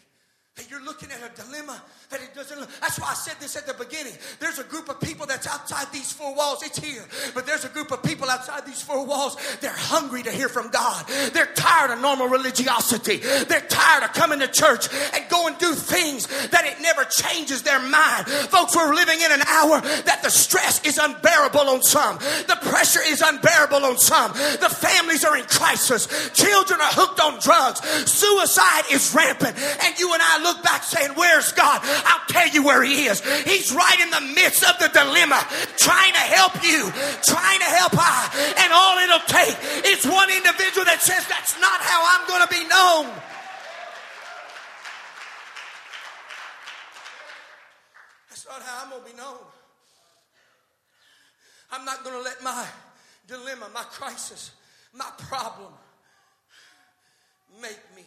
That 0.57 0.71
you're 0.71 0.85
looking 0.85 1.09
at 1.11 1.19
a 1.19 1.35
dilemma 1.35 1.81
that 2.11 2.21
it 2.21 2.35
doesn't 2.35 2.61
look. 2.61 2.69
That's 2.83 3.01
why 3.01 3.09
I 3.09 3.15
said 3.15 3.37
this 3.41 3.57
at 3.57 3.67
the 3.67 3.73
beginning. 3.73 4.13
There's 4.39 4.59
a 4.59 4.65
group 4.65 4.91
of 4.91 5.01
people 5.01 5.25
that's 5.25 5.47
outside 5.47 5.91
these 5.95 6.13
four 6.13 6.35
walls. 6.35 6.63
It's 6.63 6.79
here. 6.79 7.07
But 7.35 7.47
there's 7.47 7.65
a 7.65 7.71
group 7.71 7.91
of 7.91 8.03
people 8.03 8.29
outside 8.29 8.67
these 8.67 8.83
four 8.83 9.07
walls. 9.07 9.39
They're 9.63 9.73
hungry 9.73 10.23
to 10.25 10.31
hear 10.31 10.51
from 10.51 10.69
God. 10.69 11.07
They're 11.33 11.49
tired 11.55 11.91
of 11.93 12.03
normal 12.03 12.29
religiosity. 12.29 13.17
They're 13.17 13.65
tired 13.67 14.05
of 14.05 14.13
coming 14.13 14.41
to 14.41 14.47
church 14.47 14.89
and 15.15 15.25
go 15.31 15.47
and 15.47 15.57
do 15.57 15.73
things 15.73 16.27
that 16.51 16.67
it 16.67 16.83
never 16.83 17.05
changes 17.05 17.63
their 17.63 17.81
mind. 17.81 18.27
Folks, 18.53 18.77
we're 18.77 18.93
living 18.95 19.23
in 19.23 19.33
an 19.33 19.41
hour 19.49 19.81
that 19.81 20.21
the 20.23 20.29
stress 20.31 20.85
is 20.85 20.99
unbearable 20.99 21.65
on 21.71 21.83
some. 21.83 22.19
The 22.19 22.59
pressure 22.61 23.01
is 23.07 23.23
unbearable 23.23 23.87
on 23.87 23.97
some. 23.97 24.33
The 24.33 24.69
families 24.69 25.25
are 25.25 25.39
in 25.39 25.45
crisis. 25.45 26.31
Children 26.35 26.79
are 26.79 26.93
hooked 26.93 27.21
on 27.21 27.41
drugs. 27.41 27.81
Suicide 28.05 28.85
is 28.93 29.15
rampant. 29.15 29.57
And 29.57 29.99
you 29.99 30.13
and 30.13 30.21
I 30.23 30.42
look 30.43 30.63
back 30.63 30.83
saying, 30.83 31.13
Where's 31.15 31.53
God? 31.53 31.81
I'll 31.83 32.27
tell 32.29 32.49
you 32.49 32.65
where 32.65 32.83
He 32.83 33.07
is. 33.07 33.21
He's 33.45 33.73
right 33.73 34.01
in 34.01 34.11
the 34.11 34.21
midst 34.35 34.65
of 34.65 34.79
the 34.79 34.89
dilemma, 34.89 35.41
trying 35.77 36.13
to 36.13 36.25
help 36.37 36.55
you, 36.63 36.91
trying 37.23 37.59
to 37.61 37.71
help 37.71 37.93
I. 37.95 38.55
And 38.59 38.73
all 38.73 38.99
it'll 38.99 39.27
take 39.27 39.57
is 39.87 40.05
one 40.05 40.31
individual 40.31 40.85
that 40.87 41.01
says, 41.01 41.27
That's 41.29 41.59
not 41.61 41.81
how 41.81 42.01
I'm 42.03 42.29
going 42.29 42.43
to 42.43 42.53
be 42.53 42.65
known. 42.69 43.05
That's 48.29 48.47
not 48.47 48.63
how 48.63 48.85
I'm 48.85 48.91
going 48.91 49.03
to 49.05 49.11
be 49.11 49.17
known. 49.17 49.39
I'm 51.73 51.85
not 51.85 52.05
going 52.05 52.17
to 52.17 52.23
let 52.23 52.43
my 52.43 52.67
dilemma, 53.27 53.71
my 53.73 53.85
crisis, 53.85 54.53
my 54.93 55.09
problem 55.17 55.73
make 57.61 57.81
me 57.97 58.05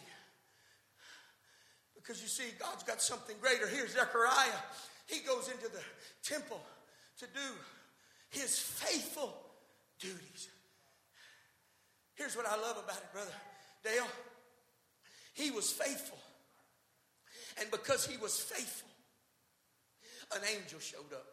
because 2.06 2.22
you 2.22 2.28
see, 2.28 2.54
God's 2.60 2.84
got 2.84 3.02
something 3.02 3.34
greater. 3.40 3.66
Here's 3.66 3.94
Zechariah. 3.94 4.60
He 5.06 5.20
goes 5.20 5.48
into 5.48 5.68
the 5.68 5.82
temple 6.22 6.60
to 7.18 7.26
do 7.26 7.50
his 8.30 8.58
faithful 8.58 9.34
duties. 9.98 10.48
Here's 12.14 12.36
what 12.36 12.46
I 12.46 12.56
love 12.56 12.78
about 12.82 12.98
it, 12.98 13.12
brother 13.12 13.32
Dale. 13.82 14.06
He 15.34 15.50
was 15.50 15.70
faithful. 15.72 16.18
And 17.60 17.70
because 17.70 18.06
he 18.06 18.16
was 18.18 18.38
faithful, 18.38 18.88
an 20.34 20.42
angel 20.54 20.78
showed 20.78 21.12
up. 21.12 21.26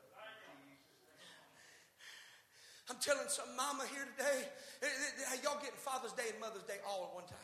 I'm 2.89 2.97
telling 2.99 3.27
some 3.27 3.55
mama 3.55 3.83
here 3.93 4.05
today, 4.17 4.45
eh, 4.81 4.85
eh, 4.85 5.33
eh, 5.33 5.37
y'all 5.43 5.59
getting 5.59 5.77
Father's 5.77 6.11
Day 6.13 6.23
and 6.31 6.39
Mother's 6.39 6.63
Day 6.63 6.77
all 6.87 7.09
at 7.09 7.15
one 7.15 7.23
time. 7.25 7.37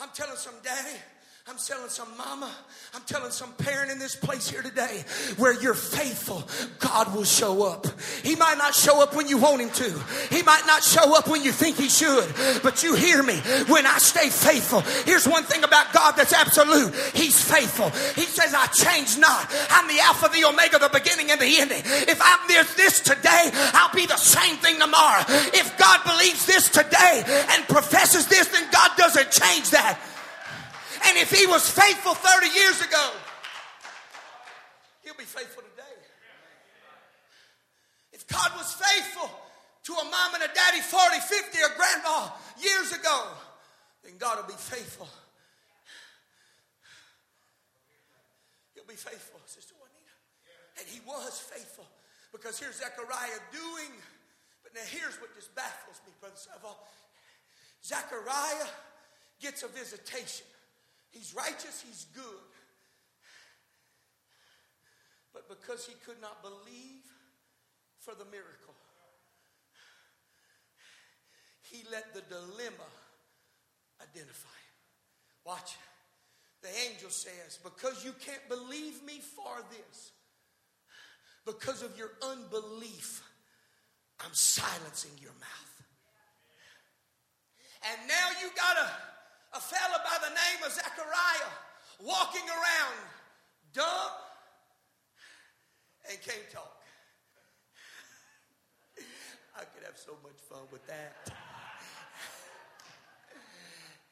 I'm 0.00 0.10
telling 0.14 0.36
some 0.36 0.54
daddy, 0.62 0.96
I'm 1.48 1.56
telling 1.56 1.88
some 1.88 2.08
mama, 2.18 2.54
I'm 2.94 3.00
telling 3.06 3.30
some 3.30 3.50
parent 3.54 3.90
in 3.90 3.98
this 3.98 4.14
place 4.14 4.50
here 4.50 4.60
today 4.60 5.02
where 5.38 5.58
you're 5.58 5.72
faithful, 5.72 6.46
God 6.78 7.14
will 7.14 7.24
show 7.24 7.62
up. 7.62 7.86
He 8.22 8.36
might 8.36 8.58
not 8.58 8.74
show 8.74 9.02
up 9.02 9.16
when 9.16 9.28
you 9.28 9.38
want 9.38 9.62
him 9.62 9.70
to. 9.70 10.00
He 10.28 10.42
might 10.42 10.64
not 10.66 10.84
show 10.84 11.16
up 11.16 11.26
when 11.26 11.42
you 11.42 11.50
think 11.50 11.78
he 11.78 11.88
should. 11.88 12.28
But 12.62 12.82
you 12.82 12.94
hear 12.94 13.22
me 13.22 13.38
when 13.66 13.86
I 13.86 13.96
stay 13.96 14.28
faithful. 14.28 14.80
Here's 15.06 15.26
one 15.26 15.42
thing 15.44 15.64
about 15.64 15.90
God 15.94 16.16
that's 16.18 16.34
absolute. 16.34 16.94
He's 17.14 17.42
faithful. 17.42 17.88
He 18.12 18.28
says, 18.28 18.52
I 18.52 18.66
change 18.66 19.16
not. 19.16 19.46
I'm 19.70 19.88
the 19.88 20.00
Alpha, 20.00 20.28
the 20.28 20.44
Omega, 20.44 20.78
the 20.78 20.90
beginning 20.92 21.30
and 21.30 21.40
the 21.40 21.60
ending. 21.60 21.80
If 21.82 22.20
I'm 22.22 22.46
this, 22.46 22.74
this 22.74 23.00
today, 23.00 23.50
I'll 23.72 23.94
be 23.94 24.04
the 24.04 24.18
same 24.18 24.56
thing 24.56 24.78
tomorrow. 24.78 25.24
If 25.56 25.78
God 25.78 26.04
believes 26.04 26.44
this 26.44 26.68
today 26.68 27.24
and 27.24 27.66
professes 27.68 28.26
this, 28.26 28.48
then 28.48 28.68
God 28.70 28.90
doesn't 28.98 29.30
change 29.30 29.70
that. 29.70 29.98
And 31.06 31.18
if 31.18 31.30
he 31.30 31.46
was 31.46 31.68
faithful 31.68 32.14
30 32.14 32.46
years 32.48 32.80
ago, 32.80 33.10
he'll 35.02 35.14
be 35.14 35.24
faithful 35.24 35.62
today. 35.62 35.96
If 38.12 38.26
God 38.26 38.50
was 38.56 38.72
faithful 38.72 39.30
to 39.84 39.92
a 39.92 40.04
mom 40.04 40.34
and 40.34 40.42
a 40.42 40.52
daddy 40.54 40.80
40, 40.80 41.20
50, 41.20 41.58
or 41.62 41.70
grandma 41.76 42.28
years 42.60 42.92
ago, 42.92 43.24
then 44.02 44.18
God 44.18 44.38
will 44.38 44.48
be 44.48 44.58
faithful. 44.58 45.08
He'll 48.74 48.88
be 48.88 48.94
faithful, 48.94 49.40
Sister 49.46 49.74
Juanita. 49.78 50.14
And 50.78 50.86
he 50.88 51.00
was 51.06 51.38
faithful. 51.38 51.86
Because 52.32 52.58
here's 52.58 52.76
Zechariah 52.76 53.40
doing, 53.52 53.92
but 54.62 54.74
now 54.74 54.84
here's 54.90 55.16
what 55.20 55.34
just 55.34 55.54
baffles 55.54 56.00
me, 56.06 56.12
Brother 56.20 56.36
Savall. 56.36 56.76
Zechariah 57.84 58.68
gets 59.40 59.62
a 59.62 59.68
visitation. 59.68 60.46
He's 61.10 61.34
righteous, 61.34 61.82
he's 61.86 62.06
good. 62.14 62.24
But 65.32 65.48
because 65.48 65.86
he 65.86 65.94
could 66.04 66.20
not 66.20 66.42
believe 66.42 67.04
for 68.00 68.14
the 68.14 68.24
miracle, 68.26 68.74
he 71.62 71.84
let 71.90 72.14
the 72.14 72.22
dilemma 72.28 72.88
identify 74.00 74.48
him. 74.48 74.78
Watch. 75.44 75.76
The 76.62 76.68
angel 76.90 77.10
says, 77.10 77.58
Because 77.62 78.04
you 78.04 78.12
can't 78.24 78.48
believe 78.48 79.02
me 79.04 79.20
for 79.20 79.62
this, 79.70 80.12
because 81.46 81.82
of 81.82 81.96
your 81.96 82.10
unbelief, 82.22 83.22
I'm 84.20 84.34
silencing 84.34 85.12
your 85.20 85.32
mouth. 85.32 85.68
And 87.92 88.08
now 88.08 88.40
you 88.42 88.48
got 88.56 88.76
a, 89.52 89.60
fella 89.60 89.98
by 90.04 90.18
the 90.20 90.30
name 90.30 90.64
of 90.66 90.72
Zechariah 90.72 91.52
walking 92.00 92.48
around 92.48 92.96
dumb 93.72 94.12
and 96.10 96.20
can't 96.22 96.50
talk. 96.52 96.82
I 99.56 99.64
could 99.74 99.84
have 99.84 99.98
so 99.98 100.12
much 100.22 100.38
fun 100.48 100.62
with 100.70 100.86
that. 100.86 101.32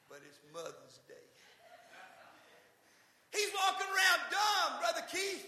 but 0.09 0.19
it's 0.27 0.39
Mother's 0.53 0.99
Day. 1.07 1.13
He's 3.31 3.49
walking 3.55 3.87
around 3.87 4.19
dumb, 4.31 4.79
Brother 4.79 5.05
Keith. 5.11 5.45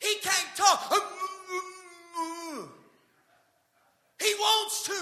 He 0.00 0.14
can't 0.22 0.56
talk. 0.56 1.02
He 4.20 4.34
wants 4.34 4.84
to 4.84 4.92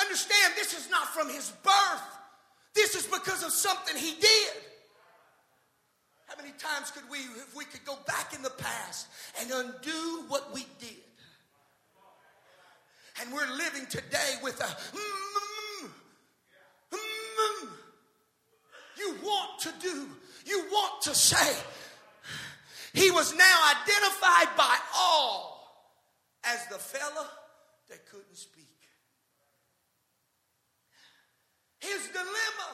understand 0.00 0.54
this 0.56 0.72
is 0.72 0.90
not 0.90 1.08
from 1.08 1.28
his 1.28 1.52
birth. 1.62 2.15
This 2.76 2.94
is 2.94 3.06
because 3.06 3.42
of 3.42 3.52
something 3.52 3.96
he 3.96 4.12
did. 4.20 4.52
How 6.26 6.36
many 6.36 6.52
times 6.58 6.90
could 6.90 7.04
we, 7.10 7.18
if 7.18 7.56
we 7.56 7.64
could 7.64 7.84
go 7.86 7.96
back 8.06 8.34
in 8.34 8.42
the 8.42 8.50
past 8.50 9.08
and 9.40 9.50
undo 9.50 10.24
what 10.28 10.52
we 10.52 10.66
did? 10.78 10.90
And 13.20 13.32
we're 13.32 13.50
living 13.56 13.86
today 13.86 14.34
with 14.42 14.60
a 14.60 14.64
mm, 14.64 15.88
mm, 16.92 17.68
you 18.98 19.16
want 19.24 19.58
to 19.60 19.72
do, 19.80 20.08
you 20.44 20.66
want 20.70 21.02
to 21.04 21.14
say. 21.14 21.56
He 22.92 23.10
was 23.10 23.34
now 23.34 23.70
identified 23.70 24.54
by 24.54 24.76
all 24.94 25.92
as 26.44 26.66
the 26.66 26.78
fella 26.78 27.26
that 27.88 28.06
couldn't 28.06 28.36
speak. 28.36 28.75
His 31.86 32.08
dilemma 32.10 32.70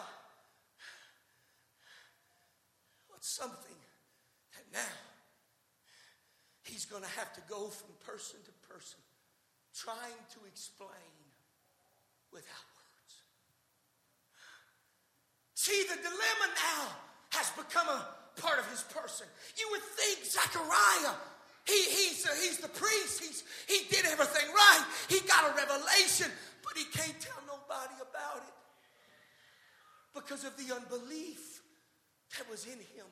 was 3.12 3.20
something 3.20 3.80
that 4.56 4.64
now 4.72 4.96
he's 6.64 6.86
going 6.86 7.02
to 7.02 7.14
have 7.20 7.32
to 7.34 7.42
go 7.48 7.68
from 7.68 7.92
person 8.06 8.40
to 8.44 8.52
person 8.64 9.00
trying 9.76 10.20
to 10.32 10.40
explain 10.48 11.20
without 12.32 12.66
words. 12.72 13.12
See, 15.54 15.84
the 15.92 16.00
dilemma 16.00 16.48
now 16.56 16.88
has 17.36 17.52
become 17.52 17.88
a 17.88 18.08
part 18.40 18.58
of 18.60 18.66
his 18.72 18.80
person. 18.96 19.26
You 19.60 19.68
would 19.72 19.84
think 19.92 20.24
Zechariah, 20.24 21.16
he, 21.68 21.76
he's, 21.84 22.24
he's 22.40 22.58
the 22.64 22.72
priest, 22.72 23.20
he's, 23.20 23.44
he 23.68 23.84
did 23.92 24.06
everything 24.06 24.48
right, 24.48 24.84
he 25.08 25.20
got 25.28 25.52
a 25.52 25.56
revelation, 25.56 26.32
but 26.64 26.72
he 26.76 26.84
can't 26.84 27.20
tell 27.20 27.40
nobody 27.46 28.00
about 28.00 28.40
it 28.40 28.61
because 30.14 30.44
of 30.44 30.56
the 30.56 30.74
unbelief 30.74 31.62
that 32.38 32.48
was 32.50 32.64
in 32.66 32.72
him 32.72 33.06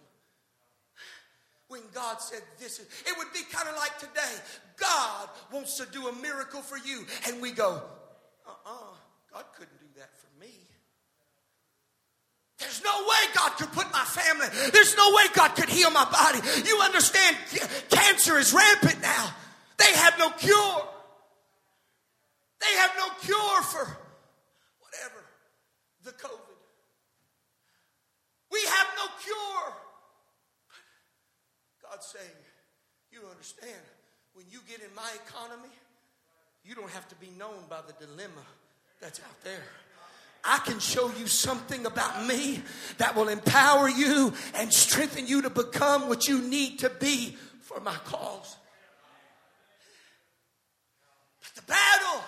when 1.68 1.80
God 1.94 2.20
said 2.20 2.42
this. 2.58 2.80
It 2.80 3.16
would 3.16 3.32
be 3.32 3.40
kind 3.50 3.68
of 3.68 3.76
like 3.76 3.98
today. 3.98 4.34
God 4.76 5.28
wants 5.52 5.78
to 5.78 5.86
do 5.92 6.08
a 6.08 6.12
miracle 6.16 6.60
for 6.60 6.76
you. 6.76 7.06
And 7.26 7.40
we 7.40 7.52
go, 7.52 7.80
uh 8.46 8.50
uh-uh, 8.50 8.72
uh 8.72 8.96
God 9.32 9.44
couldn't 9.56 9.78
do 9.78 9.86
that 9.98 10.10
for 10.18 10.40
me. 10.40 10.52
There's 12.58 12.82
no 12.84 12.90
way 12.90 13.32
God 13.34 13.50
could 13.56 13.72
put 13.72 13.90
my 13.92 14.04
family, 14.04 14.48
there's 14.72 14.96
no 14.96 15.10
way 15.10 15.22
God 15.34 15.54
could 15.56 15.68
heal 15.68 15.90
my 15.90 16.04
body. 16.04 16.40
You 16.68 16.80
understand, 16.80 17.36
cancer 17.88 18.38
is 18.38 18.52
rampant 18.52 19.00
now. 19.00 19.34
They 19.78 19.92
have 19.94 20.18
no 20.18 20.30
cure. 20.30 20.88
They 22.60 22.76
have 22.76 22.90
no 22.98 23.08
cure 23.22 23.62
for 23.62 23.98
whatever 24.80 25.24
the 26.04 26.12
COVID. 26.12 26.50
We 28.52 28.60
have 28.60 28.86
no 28.96 29.06
cure. 29.22 29.74
God's 31.90 31.99
saying, 32.10 32.40
You 33.12 33.20
understand, 33.30 33.82
when 34.34 34.46
you 34.50 34.58
get 34.68 34.80
in 34.80 34.94
my 34.94 35.08
economy, 35.26 35.72
you 36.64 36.74
don't 36.74 36.90
have 36.90 37.08
to 37.08 37.14
be 37.16 37.28
known 37.38 37.64
by 37.68 37.80
the 37.86 37.94
dilemma 38.04 38.44
that's 39.00 39.20
out 39.20 39.44
there. 39.44 39.62
I 40.42 40.58
can 40.58 40.78
show 40.78 41.10
you 41.18 41.26
something 41.26 41.84
about 41.84 42.26
me 42.26 42.62
that 42.98 43.14
will 43.14 43.28
empower 43.28 43.88
you 43.88 44.32
and 44.54 44.72
strengthen 44.72 45.26
you 45.26 45.42
to 45.42 45.50
become 45.50 46.08
what 46.08 46.28
you 46.28 46.40
need 46.40 46.78
to 46.80 46.90
be 46.90 47.36
for 47.60 47.80
my 47.80 47.94
cause. 48.06 48.56
But 51.40 51.54
the 51.54 51.62
battle 51.62 52.22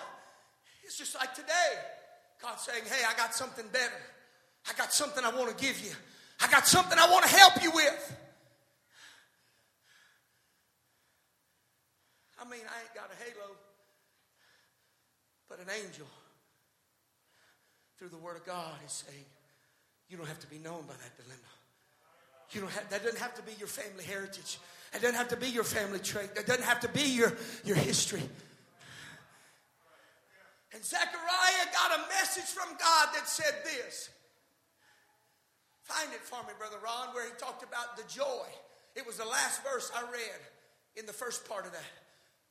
is 0.87 0.95
just 0.95 1.15
like 1.15 1.33
today. 1.33 1.73
God 2.41 2.59
saying, 2.59 2.83
Hey, 2.85 3.03
I 3.07 3.17
got 3.17 3.33
something 3.33 3.65
better. 3.73 4.01
I 4.69 4.73
got 4.77 4.93
something 4.93 5.23
I 5.23 5.35
want 5.35 5.55
to 5.55 5.63
give 5.63 5.83
you. 5.83 5.91
I 6.41 6.49
got 6.49 6.67
something 6.67 6.97
I 6.97 7.09
want 7.09 7.25
to 7.25 7.31
help 7.31 7.61
you 7.63 7.71
with. 7.71 8.17
I 12.43 12.49
mean, 12.49 12.59
I 12.67 12.83
ain't 12.83 12.93
got 12.93 13.07
a 13.07 13.23
halo, 13.23 13.55
but 15.47 15.59
an 15.59 15.67
angel 15.71 16.07
through 17.97 18.09
the 18.09 18.17
Word 18.17 18.35
of 18.35 18.45
God 18.45 18.75
is 18.85 18.91
saying, 19.07 19.23
you 20.09 20.17
don't 20.17 20.27
have 20.27 20.39
to 20.39 20.47
be 20.47 20.57
known 20.57 20.83
by 20.83 20.93
that 20.93 21.15
dilemma. 21.15 21.51
You 22.51 22.61
don't 22.61 22.71
have, 22.71 22.89
that 22.89 23.01
doesn't 23.01 23.19
have 23.19 23.33
to 23.35 23.41
be 23.43 23.53
your 23.57 23.69
family 23.69 24.03
heritage. 24.03 24.59
It 24.93 25.01
doesn't 25.01 25.15
have 25.15 25.29
to 25.29 25.37
be 25.37 25.47
your 25.47 25.63
family 25.63 25.99
trait. 25.99 26.35
That 26.35 26.45
doesn't 26.45 26.65
have 26.65 26.81
to 26.81 26.89
be 26.89 27.03
your, 27.03 27.33
your 27.63 27.77
history. 27.77 28.21
And 30.73 30.83
Zechariah 30.83 31.67
got 31.71 31.97
a 31.97 32.01
message 32.09 32.51
from 32.51 32.67
God 32.77 33.07
that 33.15 33.27
said 33.27 33.55
this. 33.63 34.09
Find 35.83 36.11
it 36.11 36.19
for 36.19 36.43
me, 36.43 36.53
Brother 36.59 36.77
Ron, 36.83 37.13
where 37.15 37.25
he 37.25 37.31
talked 37.37 37.63
about 37.63 37.95
the 37.95 38.03
joy. 38.13 38.45
It 38.95 39.07
was 39.07 39.17
the 39.17 39.25
last 39.25 39.63
verse 39.63 39.91
I 39.95 40.01
read 40.11 40.41
in 40.97 41.05
the 41.05 41.13
first 41.13 41.47
part 41.47 41.65
of 41.65 41.71
that. 41.71 42.02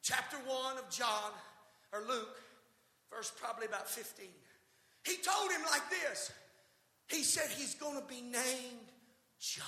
Chapter 0.02 0.36
1 0.36 0.78
of 0.78 0.90
John, 0.90 1.30
or 1.92 2.00
Luke, 2.08 2.36
verse 3.08 3.32
probably 3.40 3.66
about 3.66 3.88
15. 3.88 4.26
He 5.04 5.16
told 5.16 5.50
him 5.50 5.62
like 5.70 5.88
this 5.90 6.32
He 7.08 7.22
said 7.22 7.50
he's 7.50 7.74
going 7.74 8.00
to 8.00 8.06
be 8.06 8.20
named 8.20 8.88
John. 9.38 9.66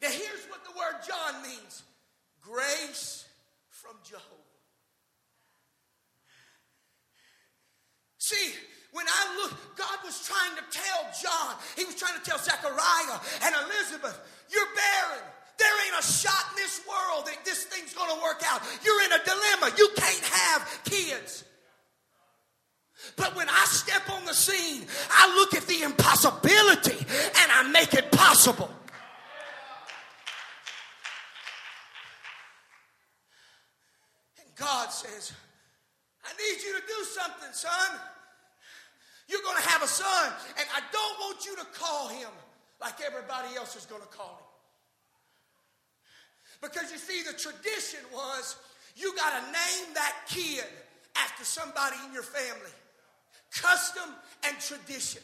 Now, 0.00 0.08
here's 0.08 0.46
what 0.48 0.64
the 0.64 0.70
word 0.70 1.02
John 1.06 1.42
means 1.42 1.82
grace 2.40 3.26
from 3.68 3.96
Jehovah. 4.04 4.24
See, 8.16 8.54
when 8.92 9.06
I 9.06 9.36
look, 9.42 9.76
God 9.76 9.98
was 10.04 10.26
trying 10.26 10.56
to 10.56 10.64
tell 10.70 11.02
John, 11.22 11.56
he 11.76 11.84
was 11.84 11.94
trying 11.94 12.18
to 12.18 12.24
tell 12.24 12.38
Zechariah 12.38 13.20
and 13.44 13.54
Elizabeth, 13.66 14.18
you're 14.50 14.64
barren. 14.64 15.24
There 15.60 15.86
ain't 15.86 15.98
a 16.00 16.06
shot 16.06 16.44
in 16.50 16.56
this 16.56 16.80
world 16.88 17.26
that 17.26 17.44
this 17.44 17.64
thing's 17.64 17.92
going 17.92 18.08
to 18.08 18.22
work 18.22 18.42
out. 18.46 18.62
You're 18.82 19.02
in 19.04 19.12
a 19.12 19.22
dilemma. 19.22 19.76
You 19.76 19.90
can't 19.94 20.24
have 20.24 20.80
kids. 20.84 21.44
But 23.16 23.36
when 23.36 23.48
I 23.48 23.64
step 23.66 24.08
on 24.10 24.24
the 24.24 24.32
scene, 24.32 24.86
I 25.10 25.34
look 25.36 25.54
at 25.54 25.66
the 25.66 25.82
impossibility 25.82 26.96
and 26.96 27.52
I 27.52 27.68
make 27.70 27.92
it 27.92 28.10
possible. 28.10 28.70
And 34.38 34.48
God 34.56 34.88
says, 34.88 35.32
I 36.24 36.30
need 36.32 36.62
you 36.62 36.72
to 36.72 36.86
do 36.86 37.04
something, 37.04 37.52
son. 37.52 38.00
You're 39.28 39.42
going 39.42 39.62
to 39.62 39.68
have 39.68 39.82
a 39.82 39.86
son, 39.86 40.32
and 40.58 40.66
I 40.74 40.80
don't 40.90 41.18
want 41.20 41.44
you 41.44 41.54
to 41.56 41.64
call 41.78 42.08
him 42.08 42.30
like 42.80 43.00
everybody 43.06 43.56
else 43.56 43.76
is 43.76 43.86
going 43.86 44.02
to 44.02 44.08
call 44.08 44.38
him. 44.38 44.49
Because 46.60 46.92
you 46.92 46.98
see, 46.98 47.22
the 47.22 47.36
tradition 47.36 48.00
was 48.12 48.56
you 48.96 49.14
got 49.16 49.32
to 49.38 49.42
name 49.46 49.94
that 49.94 50.14
kid 50.28 50.64
after 51.16 51.44
somebody 51.44 51.96
in 52.06 52.12
your 52.12 52.22
family 52.22 52.70
custom 53.50 54.06
and 54.46 54.54
tradition. 54.60 55.22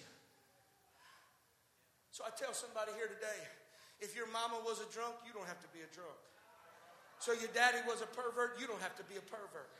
So 2.11 2.25
I 2.27 2.31
tell 2.35 2.53
somebody 2.53 2.92
here 2.96 3.07
today 3.07 3.40
if 4.01 4.16
your 4.16 4.27
mama 4.29 4.61
was 4.64 4.81
a 4.81 4.88
drunk, 4.92 5.14
you 5.25 5.33
don't 5.33 5.46
have 5.46 5.61
to 5.62 5.70
be 5.72 5.81
a 5.81 5.90
drunk. 5.94 6.18
So 7.18 7.33
your 7.33 7.49
daddy 7.55 7.79
was 7.87 8.03
a 8.03 8.11
pervert, 8.11 8.59
you 8.61 8.66
don't 8.66 8.81
have 8.83 8.96
to 8.96 9.05
be 9.05 9.16
a 9.16 9.25
pervert. 9.25 9.70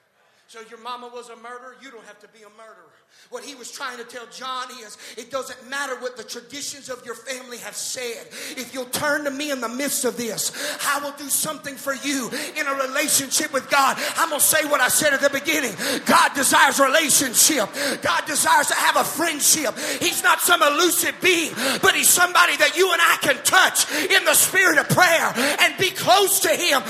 So 0.49 0.61
your 0.71 0.79
mama 0.79 1.11
was 1.13 1.29
a 1.29 1.35
murderer, 1.37 1.75
you 1.83 1.91
don't 1.91 2.05
have 2.05 2.21
to 2.21 2.29
be 2.29 2.39
a 2.45 2.51
murderer. 2.51 2.95
What 3.31 3.43
he 3.43 3.57
was 3.57 3.73
trying 3.73 3.99
to 3.99 4.05
tell 4.05 4.27
John 4.27 4.69
is 4.85 4.97
it 5.17 5.33
doesn't 5.33 5.69
matter 5.69 5.97
what 5.97 6.17
the 6.17 6.23
traditions 6.23 6.89
of 6.89 7.05
your 7.05 7.17
family 7.17 7.59
have 7.59 7.75
said. 7.75 8.29
If 8.57 8.73
you'll 8.73 8.85
turn 8.85 9.25
to 9.25 9.33
me 9.33 9.51
in 9.51 9.61
the 9.61 9.69
midst 9.69 10.05
of 10.05 10.17
this, 10.17 10.53
I 10.87 11.01
will 11.01 11.15
do 11.19 11.29
something 11.29 11.75
for 11.75 11.95
you 11.95 12.31
in 12.57 12.65
a 12.65 12.75
relationship 12.75 13.53
with 13.53 13.69
God. 13.71 13.99
I'm 14.19 14.29
going 14.29 14.41
to 14.41 14.47
say 14.47 14.65
what 14.69 14.81
I 14.81 14.87
said 14.87 15.13
at 15.13 15.21
the 15.21 15.31
beginning. 15.31 15.75
God 16.07 16.33
desires 16.35 16.79
relationship. 16.79 17.69
God 18.03 18.25
desires 18.27 18.69
to 18.69 18.75
have 18.75 18.97
a 18.97 19.05
friendship. 19.05 19.77
He's 19.99 20.23
not 20.23 20.41
some 20.41 20.63
elusive 20.63 21.21
being, 21.21 21.55
but 21.83 21.97
he's 21.97 22.09
somebody 22.09 22.57
that 22.59 22.77
you 22.77 22.93
and 22.93 23.03
I 23.03 23.17
can 23.21 23.43
touch 23.43 23.91
in 23.93 24.25
the 24.25 24.35
spirit 24.35 24.79
of 24.79 24.89
prayer 24.91 25.33
and 25.61 25.77
be 25.77 25.91
close 25.91 26.39
to 26.41 26.51
him 26.51 26.83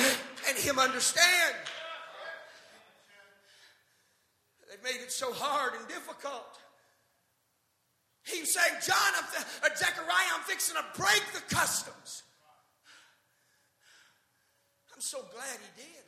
and 0.49 0.59
him 0.59 0.79
understand. 0.79 1.55
Made 4.87 5.03
it 5.03 5.11
so 5.11 5.33
hard 5.33 5.75
and 5.75 5.89
difficult. 5.89 6.59
He's 8.23 8.55
saying, 8.55 8.79
John, 8.87 9.13
I'm, 9.19 9.27
or 9.67 9.75
Zechariah, 9.77 10.31
I'm 10.35 10.43
fixing 10.47 10.77
to 10.77 10.85
break 10.95 11.23
the 11.35 11.43
customs. 11.55 12.23
I'm 14.95 15.01
so 15.01 15.19
glad 15.35 15.59
he 15.59 15.83
did. 15.83 16.05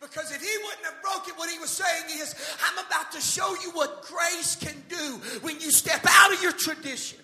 Because 0.00 0.32
if 0.32 0.42
he 0.42 0.56
wouldn't 0.64 0.84
have 0.84 1.00
broken 1.02 1.34
what 1.36 1.48
he 1.50 1.58
was 1.58 1.70
saying 1.70 2.04
is, 2.10 2.34
I'm 2.66 2.84
about 2.86 3.12
to 3.12 3.20
show 3.20 3.54
you 3.62 3.70
what 3.70 4.02
grace 4.02 4.56
can 4.56 4.74
do 4.88 5.20
when 5.42 5.60
you 5.60 5.70
step 5.70 6.04
out 6.08 6.32
of 6.32 6.42
your 6.42 6.52
tradition. 6.52 7.18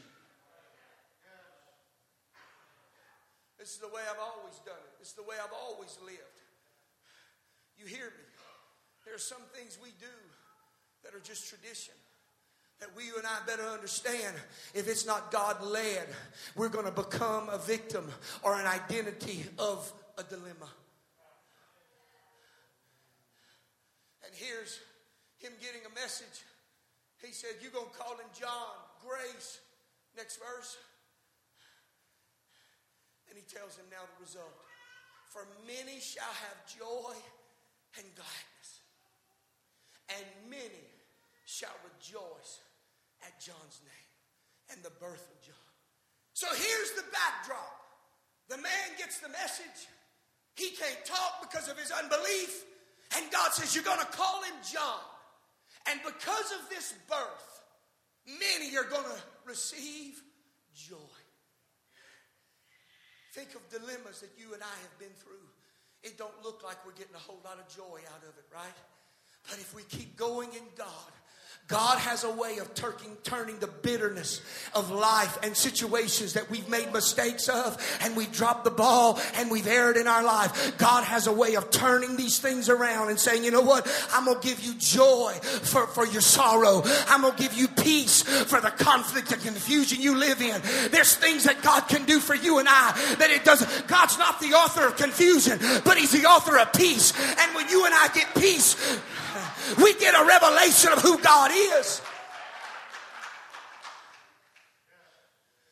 This 3.58 3.70
is 3.70 3.78
the 3.78 3.88
way 3.88 4.02
I've 4.08 4.22
always 4.22 4.54
done 4.64 4.78
it. 4.78 4.98
This 5.00 5.08
is 5.08 5.14
the 5.14 5.24
way 5.24 5.34
I've 5.42 5.52
always 5.52 5.98
lived. 6.04 6.38
You 7.76 7.86
hear 7.86 8.06
me? 8.06 8.24
There 9.09 9.16
are 9.16 9.18
some 9.18 9.40
things 9.57 9.79
we 9.83 9.88
do 9.99 10.16
that 11.03 11.14
are 11.14 11.25
just 11.25 11.49
tradition 11.49 11.94
that 12.79 12.94
we, 12.94 13.05
and 13.16 13.27
I 13.27 13.40
better 13.47 13.62
understand 13.62 14.37
if 14.75 14.87
it's 14.87 15.07
not 15.07 15.33
God 15.33 15.62
led, 15.62 16.07
we're 16.55 16.68
going 16.68 16.85
to 16.85 16.92
become 16.92 17.49
a 17.49 17.57
victim 17.57 18.07
or 18.42 18.61
an 18.61 18.66
identity 18.66 19.47
of 19.59 19.90
a 20.18 20.25
dilemma. 20.25 20.68
And 24.27 24.33
here's 24.35 24.79
him 25.38 25.53
getting 25.59 25.81
a 25.90 25.94
message. 25.99 26.44
He 27.25 27.33
said, 27.33 27.53
You're 27.62 27.73
going 27.73 27.88
to 27.90 27.97
call 27.97 28.12
him 28.12 28.29
John, 28.38 28.77
grace. 29.01 29.61
Next 30.18 30.37
verse. 30.37 30.77
And 33.31 33.38
he 33.38 33.44
tells 33.44 33.75
him 33.75 33.87
now 33.90 34.05
the 34.05 34.23
result. 34.23 34.53
For 35.31 35.47
many 35.66 35.99
shall 35.99 36.25
have 36.44 36.66
joy 36.68 37.16
and 37.97 38.05
gladness, 38.14 38.77
and 40.16 40.25
many 40.51 40.87
shall 41.44 41.75
rejoice 41.85 42.61
at 43.27 43.40
John's 43.40 43.81
name 43.85 44.09
and 44.73 44.83
the 44.83 44.92
birth 45.01 45.29
of 45.33 45.40
John. 45.42 45.68
So 46.33 46.47
here's 46.47 46.92
the 46.92 47.05
backdrop 47.11 47.79
the 48.49 48.57
man 48.57 48.88
gets 48.97 49.21
the 49.21 49.29
message. 49.29 49.88
He 50.57 50.71
can't 50.71 51.05
talk 51.05 51.42
because 51.42 51.68
of 51.68 51.79
his 51.79 51.92
unbelief. 51.92 52.64
And 53.16 53.31
God 53.31 53.53
says, 53.53 53.75
You're 53.75 53.85
going 53.85 54.01
to 54.01 54.07
call 54.07 54.42
him 54.42 54.55
John. 54.73 55.05
And 55.90 56.01
because 56.03 56.53
of 56.53 56.68
this 56.68 56.94
birth, 57.09 57.62
many 58.27 58.77
are 58.77 58.88
going 58.88 59.05
to 59.05 59.21
receive 59.47 60.21
joy. 60.75 60.97
Think 63.33 63.55
of 63.55 63.62
dilemmas 63.71 64.21
that 64.21 64.33
you 64.37 64.53
and 64.55 64.62
I 64.62 64.77
have 64.83 64.99
been 64.99 65.14
through. 65.23 65.47
It 66.03 66.18
don't 66.18 66.35
look 66.42 66.64
like 66.64 66.77
we're 66.85 66.92
getting 66.92 67.14
a 67.14 67.23
whole 67.23 67.40
lot 67.44 67.59
of 67.59 67.68
joy 67.68 68.01
out 68.14 68.23
of 68.23 68.35
it, 68.37 68.47
right? 68.53 68.79
But 69.44 69.59
if 69.59 69.74
we 69.74 69.83
keep 69.85 70.16
going 70.16 70.53
in 70.53 70.64
God, 70.77 71.12
God 71.68 71.98
has 71.98 72.24
a 72.24 72.31
way 72.31 72.57
of 72.59 72.74
turning, 72.74 73.14
turning 73.24 73.59
the 73.59 73.66
bitterness 73.66 74.40
of 74.74 74.90
life 74.90 75.38
and 75.42 75.54
situations 75.54 76.33
that 76.33 76.50
we've 76.50 76.68
made 76.70 76.90
mistakes 76.94 77.46
of 77.50 77.76
and 78.00 78.16
we've 78.16 78.33
dropped 78.33 78.64
the 78.64 78.70
ball 78.70 79.20
and 79.35 79.50
we've 79.50 79.66
erred 79.66 79.98
in 79.98 80.07
our 80.07 80.24
life. 80.24 80.78
God 80.78 81.04
has 81.04 81.26
a 81.26 81.33
way 81.33 81.57
of 81.57 81.70
turning 81.70 82.16
these 82.16 82.38
things 82.38 82.70
around 82.70 83.11
and 83.11 83.20
saying, 83.20 83.44
you 83.44 83.50
know 83.50 83.61
what? 83.61 83.87
I'm 84.14 84.24
going 84.24 84.40
to 84.40 84.48
give 84.48 84.61
you 84.61 84.76
joy 84.78 85.35
for, 85.42 85.87
for 85.88 86.07
your 86.07 86.22
sorrow. 86.22 86.81
I'm 87.07 87.20
going 87.20 87.37
to 87.37 87.42
give 87.42 87.52
you 87.52 87.68
peace 87.68 88.22
for 88.22 88.62
the 88.62 88.70
conflict 88.70 89.31
and 89.33 89.42
confusion 89.42 90.00
you 90.00 90.16
live 90.16 90.40
in. 90.40 90.62
There's 90.90 91.16
things 91.16 91.44
that 91.44 91.61
God 91.61 91.83
can 91.83 92.07
do 92.07 92.18
for 92.18 92.35
you 92.35 92.61
and 92.61 92.68
I 92.68 92.92
that 93.18 93.31
it 93.31 93.44
doesn't. 93.44 93.87
God's 93.87 94.16
not 94.16 94.40
the 94.40 94.54
author 94.54 94.87
of 94.87 94.96
confusion, 94.96 95.59
but 95.85 95.98
He's 95.98 96.12
the 96.12 96.26
author 96.26 96.59
of 96.59 96.72
peace. 96.72 97.12
And 97.38 97.54
when 97.54 97.68
you 97.68 97.85
and 97.85 97.94
I 97.94 98.09
get 98.14 98.35
peace, 98.35 98.74
we 99.76 99.94
get 99.94 100.14
a 100.14 100.24
revelation 100.24 100.92
of 100.92 101.00
who 101.02 101.18
God 101.18 101.50
is. 101.52 102.00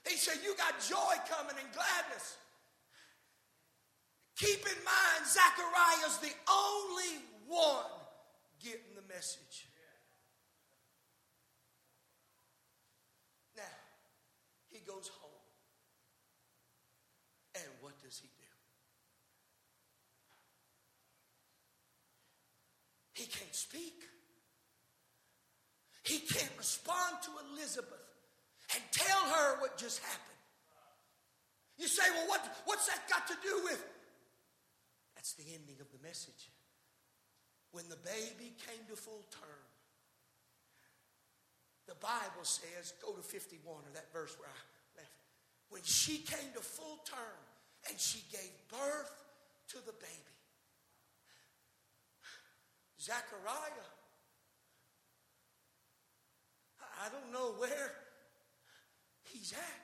He 0.09 0.17
said, 0.17 0.39
You 0.45 0.55
got 0.57 0.75
joy 0.81 1.15
coming 1.29 1.57
and 1.59 1.73
gladness. 1.73 2.37
Keep 4.37 4.67
in 4.67 4.85
mind, 4.85 5.27
Zechariah's 5.27 6.19
the 6.19 6.33
only 6.51 7.23
one 7.47 7.91
getting 8.63 8.95
the 8.95 9.15
message. 9.15 9.67
Now, 13.57 13.63
he 14.69 14.81
goes 14.81 15.09
home. 15.09 15.33
And 17.55 17.65
what 17.81 17.95
does 18.03 18.19
he 18.19 18.29
do? 18.37 18.45
He 23.17 23.25
can't 23.25 23.55
speak. 23.55 24.05
He 26.05 26.19
can't 26.19 26.53
respond 26.59 27.17
to 27.25 27.31
Elizabeth 27.51 28.05
and 28.75 28.83
tell 28.93 29.23
her 29.33 29.61
what 29.61 29.79
just 29.79 30.01
happened. 30.01 30.21
You 31.79 31.89
say, 31.89 32.05
well, 32.13 32.29
what, 32.29 32.45
what's 32.67 32.87
that 32.89 33.09
got 33.09 33.27
to 33.29 33.35
do 33.43 33.65
with? 33.65 33.83
That's 35.15 35.33
the 35.33 35.45
ending 35.49 35.81
of 35.81 35.91
the 35.91 36.07
message. 36.07 36.53
When 37.73 37.89
the 37.89 37.97
baby 37.97 38.53
came 38.69 38.85
to 38.91 38.97
full 38.97 39.25
term, 39.33 39.65
the 41.89 41.97
Bible 41.97 42.45
says, 42.45 42.93
go 43.01 43.13
to 43.13 43.23
51 43.23 43.65
or 43.65 43.93
that 43.95 44.13
verse 44.13 44.37
where 44.39 44.49
I 44.49 45.01
left. 45.01 45.17
When 45.71 45.83
she 45.85 46.19
came 46.19 46.53
to 46.55 46.61
full 46.61 47.01
term 47.09 47.41
and 47.89 47.99
she 47.99 48.21
gave 48.31 48.53
birth 48.69 49.25
to 49.69 49.77
the 49.87 49.93
baby, 49.93 50.36
Zechariah. 53.07 53.87
I 56.99 57.09
don't 57.09 57.31
know 57.33 57.55
where 57.59 57.93
he's 59.23 59.53
at. 59.53 59.83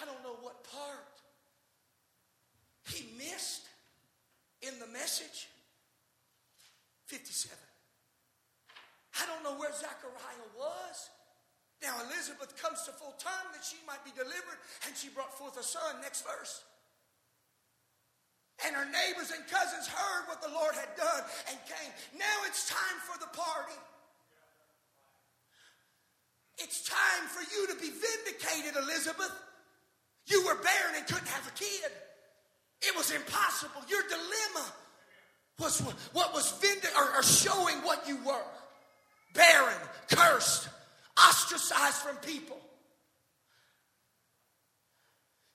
I 0.00 0.06
don't 0.06 0.22
know 0.22 0.40
what 0.40 0.64
part 0.64 1.12
he 2.88 3.04
missed 3.18 3.68
in 4.62 4.78
the 4.78 4.86
message. 4.86 5.48
57. 7.04 7.52
I 9.20 9.26
don't 9.26 9.44
know 9.44 9.60
where 9.60 9.72
Zechariah 9.72 10.48
was. 10.56 11.10
Now 11.82 12.00
Elizabeth 12.08 12.56
comes 12.56 12.82
to 12.84 12.92
full 12.92 13.14
term 13.18 13.52
that 13.52 13.62
she 13.62 13.76
might 13.86 14.02
be 14.04 14.10
delivered, 14.16 14.56
and 14.86 14.96
she 14.96 15.08
brought 15.10 15.36
forth 15.36 15.60
a 15.60 15.62
son. 15.62 16.00
Next 16.00 16.24
verse. 16.24 16.64
And 18.64 18.74
her 18.74 18.86
neighbors 18.86 19.32
and 19.36 19.44
cousins 19.48 19.86
heard 19.86 20.28
what 20.28 20.40
the 20.40 20.48
Lord 20.48 20.74
had 20.74 20.88
done 20.96 21.22
and 21.50 21.58
came. 21.68 21.92
Now 22.16 22.36
it's 22.46 22.68
time 22.68 22.98
for 23.04 23.18
the 23.18 23.28
party. 23.36 23.76
It's 26.58 26.88
time 26.88 27.28
for 27.28 27.44
you 27.52 27.66
to 27.68 27.74
be 27.74 27.90
vindicated, 27.92 28.80
Elizabeth. 28.82 29.32
You 30.26 30.46
were 30.46 30.54
barren 30.54 30.96
and 30.96 31.06
couldn't 31.06 31.28
have 31.28 31.46
a 31.46 31.52
kid. 31.52 31.92
It 32.82 32.96
was 32.96 33.10
impossible. 33.10 33.82
Your 33.88 34.02
dilemma 34.08 34.72
was 35.58 35.80
what 36.12 36.32
was 36.32 36.52
vindic- 36.60 36.96
or, 36.96 37.18
or 37.18 37.22
showing 37.22 37.76
what 37.82 38.08
you 38.08 38.16
were 38.24 38.44
barren, 39.34 39.76
cursed, 40.10 40.68
ostracized 41.18 41.96
from 41.96 42.16
people. 42.16 42.58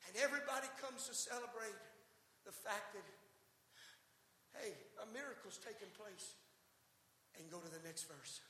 And 0.08 0.24
everybody 0.24 0.68
comes 0.82 1.08
to 1.08 1.16
celebrate 1.16 1.76
the 2.52 2.60
fact 2.68 2.92
that, 2.92 3.08
hey, 4.60 4.76
a 5.00 5.08
miracle's 5.16 5.56
taking 5.64 5.88
place. 5.96 6.36
And 7.40 7.48
go 7.48 7.64
to 7.64 7.72
the 7.72 7.80
next 7.88 8.12
verse. 8.12 8.44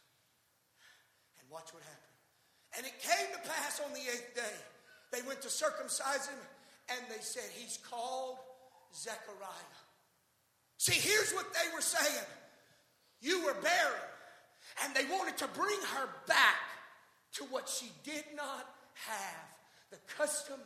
And 1.37 1.45
watch 1.53 1.69
what 1.69 1.85
happened. 1.85 2.17
And 2.77 2.81
it 2.81 2.97
came 2.97 3.29
to 3.29 3.41
pass 3.45 3.77
on 3.77 3.93
the 3.93 4.01
eighth 4.01 4.33
day. 4.33 4.57
They 5.13 5.21
went 5.27 5.41
to 5.43 5.49
circumcise 5.49 6.25
him, 6.25 6.41
and 6.89 6.99
they 7.13 7.21
said, 7.21 7.45
He's 7.53 7.77
called 7.77 8.37
Zechariah. 8.95 9.77
See, 10.77 10.97
here's 10.97 11.31
what 11.33 11.45
they 11.53 11.69
were 11.75 11.81
saying 11.81 12.25
You 13.21 13.45
were 13.45 13.55
barren, 13.61 14.07
and 14.83 14.95
they 14.95 15.05
wanted 15.13 15.37
to 15.37 15.47
bring 15.49 15.79
her 15.93 16.09
back 16.27 16.57
to 17.33 17.43
what 17.45 17.69
she 17.69 17.91
did 18.03 18.25
not 18.35 18.65
have 19.05 19.45
the 19.91 19.99
custom 20.17 20.59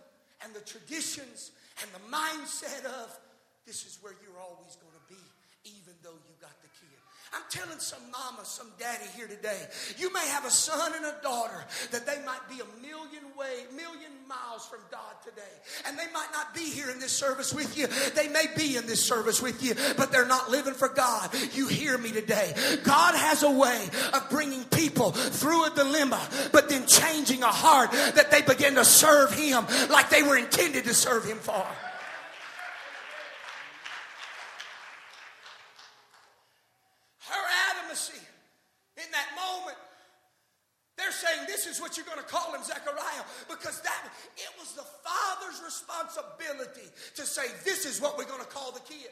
and 0.43 0.54
the 0.54 0.62
traditions 0.62 1.52
and 1.82 1.89
the 1.91 2.15
mindset 2.15 2.86
of 2.86 3.19
this 3.65 3.86
is 3.86 3.97
where 4.01 4.13
you're 4.21 4.39
always 4.39 4.78
going 4.78 4.93
to 4.93 5.06
be, 5.10 5.21
even 5.65 5.93
though 6.04 6.13
you 6.13 6.34
got 6.39 6.54
the 6.62 6.69
kid. 6.80 6.93
I'm 7.34 7.41
telling 7.49 7.80
some 7.80 7.99
mama, 8.12 8.45
some 8.45 8.67
daddy 8.80 9.06
here 9.17 9.28
today, 9.28 9.60
you 9.97 10.13
may 10.13 10.25
have 10.30 10.45
a 10.45 10.51
son 10.51 10.93
and 10.95 11.06
a 11.06 11.15
daughter 11.23 11.65
that 11.91 12.06
they 12.06 12.23
might 12.23 12.47
be 12.47 12.62
a 12.62 12.82
million 12.82 13.23
way, 13.36 13.65
million 13.75 14.12
miles 14.28 14.67
from 14.67 14.80
God 14.91 15.13
today. 15.23 15.41
And 15.88 15.97
they 15.97 16.06
might 16.13 16.30
not 16.32 16.54
be 16.54 16.69
here 16.69 16.91
in 16.91 16.99
this 16.99 17.12
service 17.12 17.54
with 17.54 17.75
you. 17.75 17.88
They 18.13 18.28
may 18.28 18.45
be 18.56 18.78
in 18.78 18.86
this 18.86 19.04
service 19.04 19.41
with 19.41 19.63
you, 19.63 19.73
but 19.97 20.12
they're 20.12 20.28
not 20.28 20.51
living 20.51 20.75
for 20.75 20.88
God. 20.88 21.32
You 21.54 21.67
hear 21.67 21.97
me 21.97 22.12
today. 22.12 22.54
God 22.84 23.15
has 23.15 23.41
a 23.41 23.51
way 23.51 23.89
of 24.13 24.30
bringing 24.30 24.63
people 24.65 25.12
through 25.12 25.65
a 25.65 25.69
dilemma, 25.71 26.21
but 26.51 26.69
then 26.69 26.86
changing 26.86 27.41
a 27.41 27.47
heart 27.47 27.91
that 27.91 28.30
they 28.30 28.43
begin 28.43 28.75
to 28.75 28.86
serve 28.86 29.34
Him 29.34 29.65
like 29.89 30.10
they 30.12 30.21
were 30.21 30.38
intended 30.38 30.86
to 30.86 30.93
serve 30.93 31.25
Him 31.25 31.38
for. 31.38 31.65
Her 37.28 37.43
adamacy 37.73 38.21
in 38.97 39.10
that 39.12 39.30
moment, 39.34 39.78
they 40.97 41.04
saying, 41.10 41.47
This 41.47 41.65
is 41.65 41.82
what 41.82 41.97
you're 41.97 42.06
going 42.06 42.21
to 42.21 42.30
call 42.30 42.54
him, 42.54 42.62
Zechariah, 42.63 43.25
because 43.49 43.82
that 43.82 44.04
it 44.38 44.51
was 44.60 44.73
the 44.73 44.86
father's 45.01 45.62
responsibility 45.65 46.88
to 47.15 47.25
say, 47.36 47.48
This 47.63 47.86
is 47.86 48.02
what 48.02 48.17
we're 48.17 48.26
going 48.26 48.39
to 48.41 48.48
call 48.48 48.71
the 48.71 48.80
kid. 48.80 49.12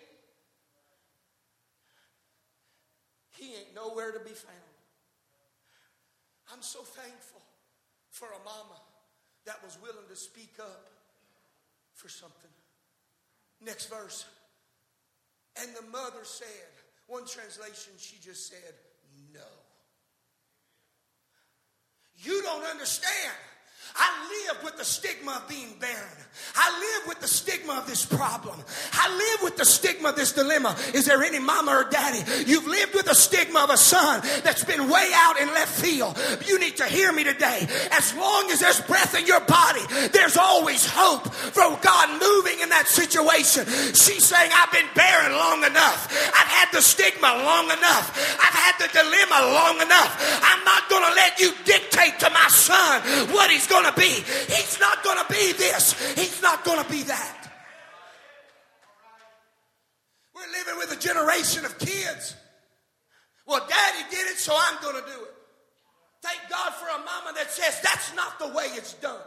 He 3.37 3.55
ain't 3.55 3.75
nowhere 3.75 4.11
to 4.11 4.19
be 4.19 4.31
found. 4.31 4.73
I'm 6.53 6.61
so 6.61 6.79
thankful 6.79 7.41
for 8.09 8.27
a 8.27 8.43
mama 8.45 8.79
that 9.45 9.61
was 9.63 9.77
willing 9.81 10.07
to 10.09 10.15
speak 10.15 10.53
up 10.59 10.89
for 11.93 12.09
something. 12.09 12.51
Next 13.61 13.87
verse. 13.87 14.25
And 15.61 15.69
the 15.75 15.85
mother 15.91 16.23
said, 16.23 16.47
one 17.07 17.25
translation, 17.25 17.93
she 17.97 18.17
just 18.21 18.49
said, 18.49 18.73
no. 19.33 19.41
You 22.17 22.41
don't 22.43 22.65
understand. 22.65 23.37
I 23.95 24.47
live 24.47 24.63
with 24.63 24.77
the 24.77 24.85
stigma 24.85 25.41
of 25.41 25.47
being 25.47 25.73
barren. 25.79 26.17
I 26.55 26.69
live 26.79 27.07
with 27.07 27.19
the 27.19 27.27
stigma 27.27 27.73
of 27.73 27.87
this 27.87 28.05
problem. 28.05 28.59
I 28.91 29.09
live 29.15 29.43
with 29.43 29.57
the 29.57 29.65
stigma 29.65 30.09
of 30.09 30.15
this 30.15 30.31
dilemma. 30.31 30.75
Is 30.93 31.05
there 31.05 31.21
any 31.23 31.39
mama 31.39 31.71
or 31.71 31.89
daddy? 31.89 32.21
You've 32.49 32.65
lived 32.65 32.93
with 32.93 33.05
the 33.05 33.13
stigma 33.13 33.61
of 33.61 33.69
a 33.69 33.77
son 33.77 34.21
that's 34.43 34.63
been 34.63 34.89
way 34.89 35.11
out 35.13 35.39
in 35.39 35.47
left 35.49 35.79
field. 35.79 36.17
You 36.45 36.59
need 36.59 36.77
to 36.77 36.85
hear 36.85 37.11
me 37.11 37.23
today. 37.23 37.67
As 37.91 38.13
long 38.15 38.49
as 38.51 38.59
there's 38.59 38.81
breath 38.81 39.17
in 39.17 39.25
your 39.25 39.41
body, 39.41 39.81
there's 40.11 40.37
always 40.37 40.85
hope 40.89 41.31
for 41.33 41.77
God 41.81 42.21
moving 42.21 42.59
in 42.61 42.69
that 42.69 42.87
situation. 42.87 43.65
She's 43.93 44.25
saying, 44.25 44.51
I've 44.53 44.71
been 44.71 44.89
barren 44.95 45.33
long 45.33 45.63
enough. 45.63 46.09
I've 46.33 46.49
had 46.49 46.69
the 46.73 46.81
stigma 46.81 47.29
long 47.45 47.65
enough. 47.65 48.09
I've 48.41 48.57
had 48.57 48.75
the 48.81 48.89
dilemma 48.89 49.53
long 49.53 49.81
enough. 49.81 50.17
I'm 50.41 50.63
not 50.65 50.89
going 50.89 51.05
to 51.05 51.13
let 51.13 51.39
you 51.39 51.53
dictate 51.65 52.19
to 52.19 52.29
my 52.29 52.47
son 52.49 53.01
what 53.33 53.51
he's 53.51 53.67
going 53.67 53.82
to 53.85 53.99
be. 53.99 54.09
He's 54.09 54.79
not 54.79 55.03
going 55.03 55.17
to 55.17 55.33
be 55.33 55.53
this. 55.53 55.93
He's 56.15 56.41
not 56.41 56.63
going 56.63 56.83
to 56.83 56.89
be 56.89 57.03
that. 57.03 57.51
We're 60.35 60.51
living 60.51 60.77
with 60.77 60.91
a 60.91 60.99
generation 60.99 61.65
of 61.65 61.77
kids. 61.79 62.35
Well, 63.45 63.59
daddy 63.59 64.09
did 64.09 64.27
it, 64.27 64.37
so 64.37 64.55
I'm 64.55 64.81
going 64.81 64.95
to 64.95 65.09
do 65.09 65.23
it. 65.23 65.33
Thank 66.21 66.39
God 66.49 66.73
for 66.73 66.87
a 66.87 66.97
mama 66.99 67.33
that 67.35 67.51
says 67.51 67.79
that's 67.81 68.15
not 68.15 68.39
the 68.39 68.47
way 68.47 68.65
it's 68.75 68.93
done. 68.93 69.19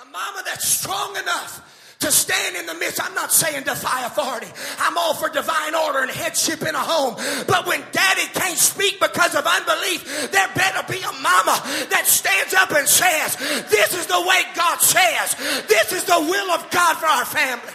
A 0.00 0.04
mama 0.04 0.42
that's 0.44 0.66
strong 0.66 1.16
enough 1.16 1.79
to 2.00 2.10
stand 2.10 2.56
in 2.56 2.66
the 2.66 2.74
midst. 2.74 3.02
I'm 3.02 3.14
not 3.14 3.30
saying 3.32 3.64
defy 3.64 4.06
authority. 4.06 4.48
I'm 4.78 4.96
all 4.96 5.14
for 5.14 5.28
divine 5.28 5.74
order 5.74 6.00
and 6.00 6.10
headship 6.10 6.62
in 6.62 6.74
a 6.74 6.78
home. 6.78 7.14
But 7.46 7.66
when 7.66 7.84
daddy 7.92 8.26
can't 8.32 8.58
speak 8.58 8.98
because 9.00 9.34
of 9.34 9.46
unbelief, 9.46 10.30
there 10.32 10.48
better 10.54 10.82
be 10.90 10.98
a 10.98 11.12
mama 11.20 11.60
that 11.92 12.04
stands 12.06 12.54
up 12.54 12.72
and 12.72 12.88
says, 12.88 13.36
This 13.68 13.94
is 13.94 14.06
the 14.06 14.20
way 14.20 14.40
God 14.56 14.80
says. 14.80 15.36
This 15.68 15.92
is 15.92 16.04
the 16.04 16.18
will 16.18 16.50
of 16.50 16.70
God 16.70 16.96
for 16.96 17.06
our 17.06 17.26
family. 17.26 17.74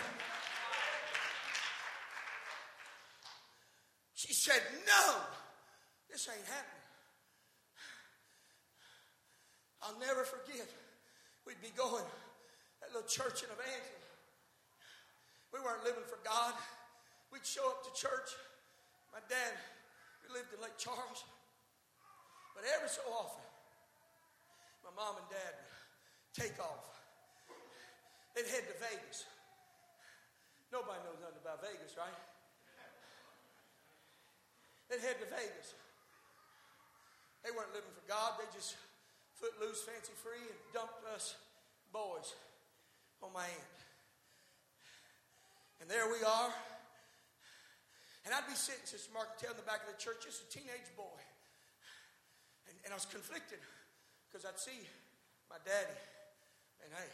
She 4.15 4.33
said, 4.33 4.61
No, 4.87 5.15
this 6.11 6.27
ain't 6.27 6.45
happening. 6.47 6.71
I'll 9.83 9.99
never 9.99 10.23
forget. 10.23 10.67
We'd 11.45 11.61
be 11.61 11.69
going 11.77 12.03
that 12.81 12.91
little 12.91 13.07
church 13.07 13.43
in 13.43 13.49
Evangeline. 13.53 14.04
We 15.55 15.63
weren't 15.63 15.87
living 15.87 16.03
for 16.11 16.19
God. 16.27 16.51
We'd 17.31 17.47
show 17.47 17.63
up 17.71 17.87
to 17.87 17.91
church. 17.95 18.35
My 19.15 19.23
dad, 19.31 19.55
we 20.27 20.35
lived 20.35 20.51
in 20.51 20.59
Lake 20.59 20.75
Charles. 20.75 21.23
But 22.51 22.67
every 22.75 22.91
so 22.91 22.99
often, 23.07 23.47
my 24.83 24.91
mom 24.99 25.15
and 25.15 25.27
dad 25.31 25.55
would 25.55 26.35
take 26.35 26.59
off. 26.59 26.83
They'd 28.35 28.51
head 28.51 28.67
to 28.67 28.75
Vegas. 28.83 29.23
Nobody 30.75 30.99
knows 31.07 31.23
nothing 31.23 31.39
about 31.39 31.63
Vegas, 31.63 31.95
right? 31.95 32.19
They'd 34.91 34.99
head 34.99 35.23
to 35.23 35.27
Vegas. 35.31 35.71
They 37.47 37.55
weren't 37.55 37.71
living 37.71 37.95
for 37.95 38.03
God. 38.11 38.35
They 38.43 38.49
just 38.51 38.75
foot 39.39 39.55
loose, 39.63 39.79
fancy 39.87 40.11
free, 40.19 40.43
and 40.43 40.59
dumped 40.75 40.99
us 41.15 41.39
boys 41.95 42.35
on 43.23 43.31
my 43.31 43.47
aunt. 43.47 43.74
And 45.81 45.89
there 45.89 46.07
we 46.07 46.23
are. 46.23 46.51
And 48.25 48.33
I'd 48.33 48.49
be 48.49 48.57
sitting, 48.57 48.85
Sister 48.89 49.13
Mark, 49.13 49.37
in 49.43 49.53
the 49.53 49.67
back 49.69 49.85
of 49.85 49.93
the 49.93 50.01
church, 50.01 50.25
just 50.25 50.41
a 50.41 50.49
teenage 50.49 50.89
boy. 50.97 51.21
And, 52.65 52.75
and 52.85 52.89
I 52.89 52.97
was 52.97 53.05
conflicted 53.05 53.61
because 54.25 54.49
I'd 54.49 54.57
see 54.57 54.81
my 55.45 55.61
daddy, 55.61 55.99
and 56.81 56.89
I, 56.89 57.05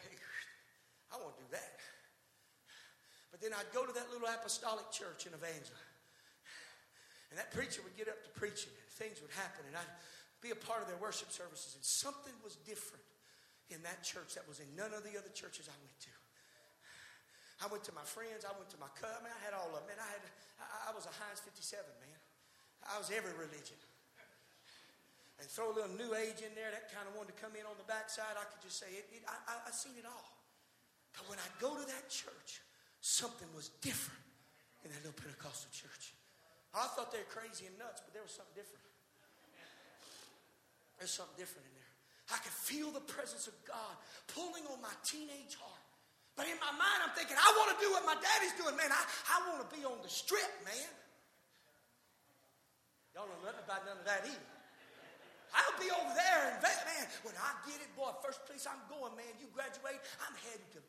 I 1.11 1.19
want 1.19 1.35
to 1.35 1.43
do 1.43 1.49
that. 1.51 1.75
But 3.27 3.43
then 3.43 3.51
I'd 3.51 3.67
go 3.75 3.83
to 3.83 3.91
that 3.91 4.07
little 4.07 4.27
apostolic 4.27 4.87
church 4.95 5.27
in 5.27 5.35
Evangeline. 5.35 5.91
And 7.31 7.39
that 7.39 7.51
preacher 7.51 7.83
would 7.83 7.95
get 7.95 8.07
up 8.07 8.23
to 8.23 8.31
preaching, 8.35 8.71
and 8.71 8.87
things 8.95 9.19
would 9.23 9.31
happen, 9.35 9.63
and 9.67 9.75
I'd 9.75 9.95
be 10.43 10.51
a 10.51 10.59
part 10.59 10.83
of 10.83 10.87
their 10.87 10.99
worship 10.99 11.31
services. 11.31 11.75
And 11.75 11.83
something 11.83 12.35
was 12.43 12.59
different 12.63 13.03
in 13.71 13.83
that 13.83 14.03
church 14.03 14.35
that 14.35 14.47
was 14.47 14.59
in 14.59 14.67
none 14.75 14.91
of 14.91 15.03
the 15.03 15.15
other 15.15 15.31
churches 15.31 15.67
I 15.67 15.75
went 15.79 15.99
to. 16.07 16.15
I 17.61 17.69
went 17.69 17.85
to 17.85 17.93
my 17.93 18.03
friends. 18.03 18.41
I 18.41 18.53
went 18.57 18.73
to 18.73 18.79
my. 18.81 18.89
I 18.89 19.21
mean, 19.21 19.29
I 19.29 19.41
had 19.45 19.53
all 19.53 19.69
of 19.69 19.85
them. 19.85 19.85
Man, 19.85 20.01
I 20.01 20.09
had, 20.09 20.23
I, 20.57 20.89
I 20.89 20.91
was 20.97 21.05
a 21.05 21.13
Heinz 21.13 21.45
57, 21.45 21.85
man. 22.01 22.19
I 22.89 22.97
was 22.97 23.13
every 23.13 23.33
religion. 23.37 23.77
And 25.37 25.49
throw 25.49 25.73
a 25.73 25.75
little 25.77 25.93
new 25.97 26.13
age 26.13 26.45
in 26.45 26.53
there, 26.53 26.69
that 26.69 26.93
kind 26.93 27.09
of 27.09 27.17
wanted 27.17 27.33
to 27.33 27.39
come 27.41 27.57
in 27.57 27.65
on 27.65 27.73
the 27.77 27.85
backside. 27.89 28.37
I 28.37 28.45
could 28.49 28.61
just 28.61 28.77
say, 28.77 28.89
it, 28.93 29.09
it, 29.09 29.25
I, 29.25 29.37
I, 29.49 29.53
I 29.69 29.71
seen 29.73 29.97
it 29.97 30.05
all. 30.05 30.29
But 31.17 31.25
when 31.33 31.41
I 31.41 31.49
go 31.57 31.73
to 31.73 31.81
that 31.81 32.05
church, 32.13 32.61
something 33.01 33.49
was 33.57 33.73
different 33.81 34.21
in 34.85 34.93
that 34.93 35.01
little 35.01 35.17
Pentecostal 35.17 35.73
church. 35.73 36.13
I 36.77 36.85
thought 36.93 37.09
they 37.09 37.19
were 37.19 37.33
crazy 37.33 37.65
and 37.65 37.75
nuts, 37.81 38.05
but 38.05 38.13
there 38.13 38.21
was 38.21 38.31
something 38.31 38.53
different. 38.53 38.85
There's 41.01 41.11
something 41.11 41.35
different 41.35 41.65
in 41.65 41.73
there. 41.73 41.93
I 42.31 42.37
could 42.45 42.53
feel 42.53 42.93
the 42.93 43.03
presence 43.03 43.49
of 43.49 43.57
God 43.65 43.97
pulling 44.29 44.63
on 44.69 44.77
my 44.79 44.93
teenage 45.01 45.57
heart. 45.57 45.80
But 46.41 46.49
in 46.49 46.57
my 46.57 46.73
mind, 46.73 47.05
I'm 47.05 47.13
thinking, 47.13 47.37
I 47.37 47.53
want 47.53 47.69
to 47.69 47.77
do 47.77 47.93
what 47.93 48.01
my 48.01 48.17
daddy's 48.17 48.57
doing, 48.57 48.73
man. 48.73 48.89
I, 48.89 48.97
I 49.29 49.45
want 49.45 49.61
to 49.61 49.69
be 49.69 49.85
on 49.85 50.01
the 50.01 50.09
strip, 50.09 50.49
man. 50.65 50.89
Y'all 53.13 53.29
know 53.29 53.37
nothing 53.45 53.61
about 53.61 53.85
none 53.85 54.01
of 54.01 54.07
that 54.09 54.25
either. 54.25 54.49
I'll 55.53 55.77
be 55.77 55.93
over 55.93 56.09
there 56.17 56.41
and 56.49 56.57
man, 56.65 57.05
when 57.21 57.37
I 57.37 57.53
get 57.69 57.77
it, 57.77 57.93
boy, 57.93 58.09
first 58.25 58.41
place 58.49 58.65
I'm 58.65 58.81
going, 58.89 59.13
man, 59.13 59.29
you 59.37 59.53
graduate, 59.53 60.01
I'm 60.25 60.33
heading 60.49 60.65
to. 60.73 60.81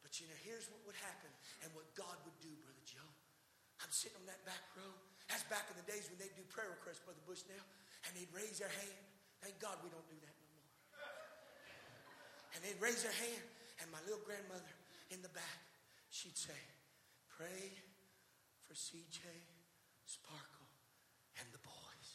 But 0.00 0.16
you 0.16 0.32
know, 0.32 0.38
here's 0.40 0.72
what 0.72 0.80
would 0.88 0.96
happen 1.04 1.28
and 1.60 1.68
what 1.76 1.92
God 1.92 2.16
would 2.24 2.40
do, 2.40 2.48
Brother 2.64 2.88
Joe. 2.88 3.10
I'm 3.84 3.92
sitting 3.92 4.16
on 4.16 4.24
that 4.32 4.40
back 4.48 4.64
row. 4.80 4.96
That's 5.28 5.44
back 5.52 5.68
in 5.68 5.76
the 5.76 5.84
days 5.84 6.08
when 6.08 6.16
they 6.16 6.32
do 6.40 6.46
prayer 6.48 6.72
requests, 6.72 7.04
Brother 7.04 7.20
Bushnell, 7.28 7.68
and 8.08 8.16
they'd 8.16 8.32
raise 8.32 8.64
their 8.64 8.72
hand. 8.72 9.04
Thank 9.44 9.60
God 9.60 9.76
we 9.84 9.92
don't 9.92 10.08
do 10.08 10.16
that 10.24 10.35
and 12.56 12.64
they'd 12.64 12.80
raise 12.80 13.04
their 13.04 13.12
hand, 13.12 13.44
and 13.84 13.92
my 13.92 14.00
little 14.08 14.24
grandmother 14.24 14.72
in 15.12 15.20
the 15.20 15.28
back, 15.36 15.60
she'd 16.08 16.36
say, 16.40 16.56
Pray 17.36 17.68
for 18.64 18.72
CJ 18.72 19.20
Sparkle 20.08 20.72
and 21.36 21.44
the 21.52 21.60
boys. 21.60 22.08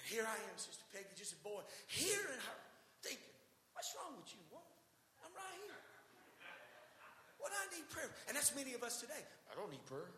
And 0.00 0.02
here 0.08 0.24
I 0.24 0.40
am, 0.40 0.56
Sister 0.56 0.88
Peggy, 0.88 1.12
just 1.12 1.36
a 1.36 1.42
boy, 1.44 1.60
hearing 1.92 2.40
her, 2.40 2.60
thinking, 3.04 3.36
What's 3.76 3.92
wrong 4.00 4.16
with 4.16 4.32
you, 4.32 4.40
woman? 4.48 4.72
I'm 5.20 5.36
right 5.36 5.56
here. 5.68 5.80
What 7.36 7.52
I 7.52 7.68
need 7.76 7.84
prayer. 7.92 8.08
And 8.28 8.36
that's 8.36 8.56
many 8.56 8.72
of 8.72 8.80
us 8.80 9.00
today. 9.04 9.20
I 9.48 9.56
don't 9.56 9.68
need 9.68 9.84
prayer. 9.84 10.08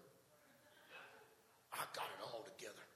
I 1.74 1.82
got 1.90 2.06
it 2.06 2.22
all 2.22 2.46
together. 2.54 2.86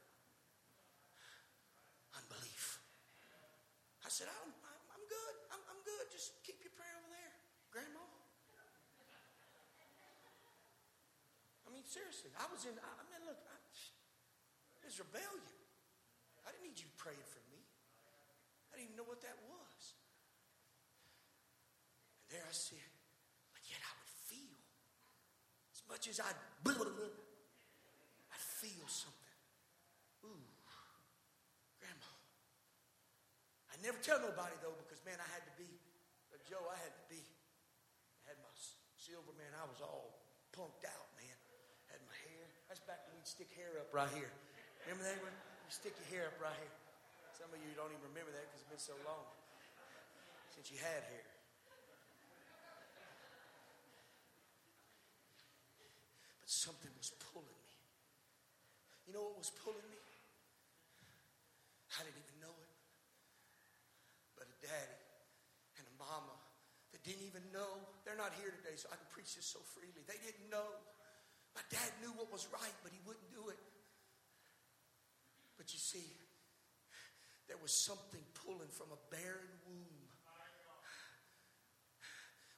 Said, 4.17 4.33
I'm, 4.33 4.49
I'm 4.97 5.05
good. 5.13 5.37
I'm, 5.53 5.61
I'm 5.69 5.77
good. 5.85 6.09
Just 6.09 6.41
keep 6.41 6.57
your 6.65 6.73
prayer 6.73 6.97
over 6.97 7.13
there, 7.13 7.37
Grandma. 7.69 8.01
I 8.01 8.09
mean, 11.69 11.85
seriously, 11.85 12.33
I 12.41 12.49
was 12.49 12.65
in, 12.65 12.73
I, 12.81 12.91
I 12.97 13.05
mean, 13.13 13.29
look, 13.29 13.45
I, 13.45 13.53
there's 14.81 14.97
rebellion. 14.97 15.61
I 16.49 16.51
didn't 16.57 16.65
need 16.65 16.81
you 16.81 16.89
praying 16.97 17.29
for 17.29 17.45
me. 17.53 17.61
I 18.73 18.81
didn't 18.81 18.97
even 18.97 19.05
know 19.05 19.05
what 19.05 19.21
that 19.21 19.37
was. 19.45 19.83
And 22.25 22.33
there 22.33 22.49
I 22.49 22.57
sit, 22.57 22.89
but 23.53 23.61
yet 23.69 23.85
I 23.85 23.93
would 24.01 24.13
feel, 24.33 24.57
as 25.77 25.85
much 25.93 26.09
as 26.09 26.25
I'd, 26.25 26.41
I 28.33 28.39
feel 28.41 28.89
something. 28.89 29.27
I 33.76 33.76
never 33.87 34.03
tell 34.03 34.19
nobody 34.19 34.59
though, 34.61 34.75
because 34.83 34.99
man, 35.07 35.23
I 35.23 35.29
had 35.31 35.47
to 35.47 35.55
be, 35.55 35.71
Joe, 36.51 36.63
I 36.67 36.79
had 36.79 36.95
to 36.95 37.07
be. 37.11 37.23
I 38.27 38.35
had 38.35 38.39
my 38.43 38.55
silver, 38.99 39.35
man, 39.39 39.51
I 39.55 39.67
was 39.67 39.79
all 39.79 40.19
punked 40.51 40.83
out, 40.87 41.09
man. 41.15 41.39
Had 41.91 42.03
my 42.07 42.15
hair 42.27 42.47
back 42.87 43.03
when 43.11 43.19
we'd 43.19 43.27
stick 43.27 43.51
hair 43.59 43.83
up 43.83 43.91
right 43.91 44.11
here. 44.15 44.31
Remember 44.87 45.03
that? 45.03 45.19
one? 45.19 45.35
you 45.35 45.73
stick 45.75 45.99
your 45.99 46.11
hair 46.15 46.31
up 46.31 46.39
right 46.39 46.55
here. 46.55 46.75
Some 47.35 47.51
of 47.51 47.59
you 47.59 47.75
don't 47.75 47.91
even 47.91 48.07
remember 48.15 48.31
that 48.31 48.47
because 48.47 48.63
it's 48.63 48.71
been 48.71 48.87
so 48.95 48.95
long 49.03 49.27
since 50.55 50.71
you 50.71 50.79
had 50.79 51.03
hair. 51.11 51.27
But 56.39 56.47
something 56.47 56.95
was 56.95 57.11
pulling 57.35 57.59
me. 57.67 57.75
You 59.11 59.19
know 59.19 59.27
what 59.27 59.43
was 59.43 59.51
pulling 59.51 59.87
me? 59.91 59.99
I 61.99 62.07
didn't 62.07 62.23
even 62.23 62.39
know 62.39 62.55
it. 62.55 62.73
But 64.39 64.47
a 64.47 64.57
daddy 64.63 65.03
and 65.83 65.85
a 65.91 65.95
mama 65.99 66.39
that 66.95 67.03
didn't 67.03 67.26
even 67.37 67.53
know. 67.53 67.85
They're 68.09 68.17
not 68.17 68.33
here 68.41 68.49
today, 68.49 68.81
so 68.81 68.89
I 68.89 68.97
can 68.97 69.05
preach 69.13 69.37
this 69.37 69.45
so 69.45 69.61
freely. 69.77 70.01
They 70.09 70.17
didn't 70.25 70.49
know. 70.49 70.65
My 71.53 71.61
dad 71.69 71.93
knew 72.01 72.13
what 72.17 72.33
was 72.33 72.49
right, 72.49 72.77
but 72.81 72.93
he 72.93 73.01
wouldn't 73.05 73.29
do 73.29 73.53
it. 73.53 73.61
But 75.61 75.73
you 75.73 75.81
see, 75.81 76.17
there 77.49 77.61
was 77.61 77.73
something 77.73 78.21
pulling 78.41 78.73
from 78.73 78.89
a 78.89 79.01
barren 79.13 79.53
womb. 79.69 80.01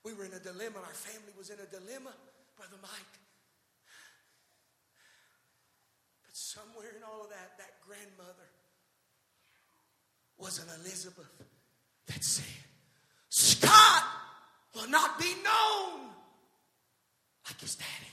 We 0.06 0.14
were 0.14 0.24
in 0.24 0.34
a 0.34 0.38
dilemma. 0.38 0.78
Our 0.78 0.94
family 0.94 1.34
was 1.36 1.50
in 1.50 1.58
a 1.58 1.66
dilemma, 1.66 2.14
Brother 2.56 2.78
Mike. 2.78 3.14
But 6.22 6.34
somewhere 6.34 6.94
in 6.96 7.02
all 7.02 7.26
of 7.26 7.30
that, 7.30 7.58
that 7.58 7.82
grandmother 7.82 8.50
was 10.38 10.62
an 10.62 10.70
Elizabeth 10.80 11.42
that 12.06 12.22
said, 12.22 12.46
Scott 13.28 13.97
will 14.74 14.88
not 14.88 15.18
be 15.18 15.32
known 15.42 16.10
like 17.46 17.60
his 17.60 17.74
daddy. 17.74 18.08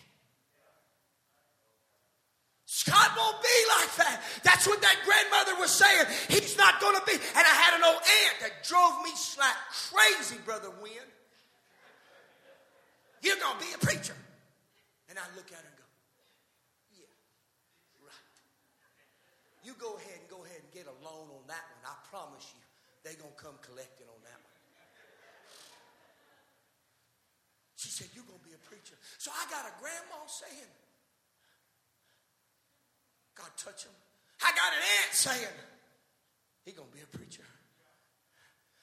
Scott 2.66 3.12
won't 3.18 3.42
be 3.42 3.58
like 3.80 3.96
that. 3.98 4.22
That's 4.44 4.68
what 4.68 4.82
that 4.82 4.98
grandmother 5.04 5.60
was 5.60 5.72
saying. 5.72 6.06
He's 6.30 6.58
not 6.58 6.80
going 6.80 6.96
to 6.96 7.02
be. 7.06 7.14
And 7.14 7.44
I 7.44 7.56
had 7.66 7.74
an 7.80 7.84
old 7.84 7.98
aunt 7.98 8.36
that 8.42 8.62
drove 8.62 9.02
me 9.04 9.10
like 9.40 9.58
crazy, 9.90 10.38
Brother 10.46 10.70
Wynn. 10.84 11.10
You're 13.24 13.42
going 13.42 13.58
to 13.58 13.64
be 13.66 13.74
a 13.74 13.82
preacher. 13.82 14.14
And 15.10 15.18
I 15.18 15.26
look 15.34 15.50
at 15.50 15.58
her 15.58 15.66
and 15.66 15.78
go, 15.80 15.88
yeah, 16.94 17.10
right. 18.06 18.38
You 19.66 19.74
go 19.82 19.98
ahead 19.98 20.22
and 20.22 20.30
go 20.30 20.46
ahead 20.46 20.62
and 20.62 20.70
get 20.70 20.86
a 20.86 20.96
loan 21.02 21.32
on 21.34 21.44
that 21.50 21.66
one. 21.74 21.90
I 21.90 21.96
promise 22.14 22.46
you, 22.54 22.62
they're 23.02 23.18
going 23.18 23.34
to 23.34 23.42
come 23.42 23.58
collecting 23.66 24.06
on 24.06 24.22
that 24.30 24.38
one. 24.46 24.56
She 27.82 27.85
said, 27.96 28.12
You're 28.12 28.28
going 28.28 28.44
to 28.44 28.48
be 28.48 28.52
a 28.52 28.64
preacher. 28.68 29.00
So 29.16 29.32
I 29.32 29.48
got 29.48 29.64
a 29.64 29.74
grandma 29.80 30.20
saying, 30.28 30.72
God 33.40 33.52
touch 33.56 33.88
him. 33.88 33.96
I 34.44 34.52
got 34.52 34.76
an 34.76 34.84
aunt 34.84 35.14
saying, 35.16 35.56
He's 36.68 36.76
going 36.76 36.92
to 36.92 36.96
be 36.96 37.04
a 37.04 37.12
preacher. 37.16 37.48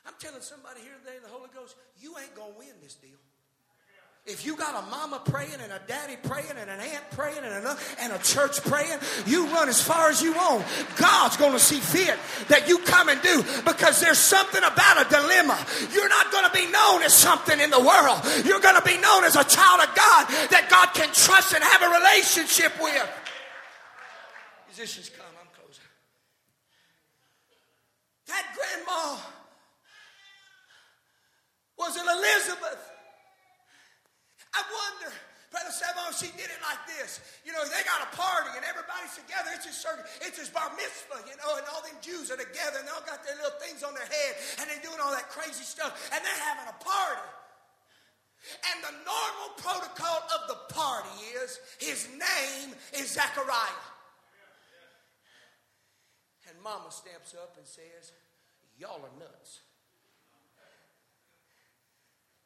I'm 0.09 0.16
telling 0.18 0.40
somebody 0.40 0.81
here 0.81 0.96
today 1.05 1.20
in 1.20 1.22
the 1.22 1.31
Holy 1.31 1.53
Ghost, 1.55 1.77
you 2.01 2.16
ain't 2.18 2.35
going 2.35 2.57
to 2.57 2.59
win 2.59 2.75
this 2.83 2.96
deal. 2.96 3.20
If 4.24 4.46
you 4.46 4.56
got 4.56 4.85
a 4.85 4.87
mama 4.87 5.20
praying 5.24 5.58
and 5.61 5.72
a 5.72 5.80
daddy 5.88 6.14
praying 6.22 6.54
and 6.56 6.70
an 6.70 6.78
aunt 6.78 7.11
praying 7.11 7.42
and 7.42 7.66
a, 7.66 7.76
and 7.98 8.12
a 8.12 8.18
church 8.18 8.62
praying, 8.62 9.00
you 9.26 9.46
run 9.48 9.68
as 9.68 9.82
far 9.82 10.11
as 10.11 10.22
you 10.22 10.32
want. 10.32 10.64
God's 10.96 11.37
going 11.37 11.54
to 11.54 11.58
see 11.58 11.80
fit 11.80 12.16
that 12.46 12.68
you 12.68 12.78
come 12.78 13.08
and 13.08 13.20
do 13.20 13.42
because 13.64 14.00
there's 14.00 14.18
something 14.18 14.62
about 14.62 15.04
a 15.04 15.11
dilemma. 15.11 15.58
You're 15.92 16.08
not 16.08 16.30
going 16.30 16.44
to 16.44 16.52
be 16.52 16.70
known 16.70 17.02
as 17.02 17.12
something 17.12 17.58
in 17.58 17.70
the 17.70 17.80
world. 17.80 18.22
You're 18.46 18.61
going 18.61 18.76
to 18.76 18.87
be 18.87 18.96
known 18.98 19.24
as 19.24 19.35
a 19.35 19.42
child 19.42 19.80
of 19.82 19.90
God 19.90 20.30
that 20.54 20.68
God 20.70 20.94
can 20.94 21.12
trust 21.12 21.54
and 21.54 21.64
have 21.64 21.82
a 21.82 21.90
relationship 21.90 22.80
with. 22.80 23.11
Musicians 24.68 25.11
come, 25.11 25.26
I'm 25.35 25.48
closing. 25.50 25.82
That 28.28 28.46
grandma 28.54 29.18
was 31.76 31.96
an 31.96 32.06
Elizabeth. 32.06 32.91
I 34.52 34.60
wonder, 34.68 35.10
Brother 35.48 35.72
Savon, 35.72 36.12
she 36.16 36.28
did 36.36 36.48
it 36.48 36.60
like 36.64 36.80
this. 36.88 37.20
You 37.44 37.52
know, 37.52 37.64
they 37.64 37.84
got 37.84 38.04
a 38.04 38.10
party 38.16 38.52
and 38.56 38.64
everybody's 38.64 39.12
together. 39.16 39.52
It's 39.56 39.68
his 39.68 39.76
circuit. 39.76 40.08
It's 40.24 40.40
his 40.40 40.48
bar 40.48 40.72
mitzvah, 40.76 41.24
you 41.28 41.36
know, 41.40 41.56
and 41.60 41.64
all 41.72 41.84
them 41.84 41.96
Jews 42.00 42.32
are 42.32 42.40
together 42.40 42.80
and 42.80 42.88
they 42.88 42.92
all 42.92 43.04
got 43.04 43.24
their 43.24 43.36
little 43.36 43.56
things 43.60 43.84
on 43.84 43.92
their 43.92 44.08
head 44.08 44.32
and 44.60 44.64
they're 44.68 44.84
doing 44.84 45.00
all 45.00 45.12
that 45.12 45.28
crazy 45.28 45.64
stuff 45.64 45.92
and 46.12 46.20
they're 46.20 46.44
having 46.44 46.68
a 46.68 46.78
party. 46.80 47.28
And 48.72 48.76
the 48.84 48.94
normal 49.06 49.48
protocol 49.56 50.20
of 50.34 50.40
the 50.48 50.58
party 50.74 51.16
is 51.40 51.60
his 51.78 52.08
name 52.10 52.74
is 52.96 53.12
Zachariah. 53.12 53.84
And 56.48 56.56
mama 56.60 56.90
steps 56.90 57.36
up 57.38 57.54
and 57.56 57.66
says, 57.66 58.12
Y'all 58.76 59.00
are 59.00 59.16
nuts. 59.20 59.60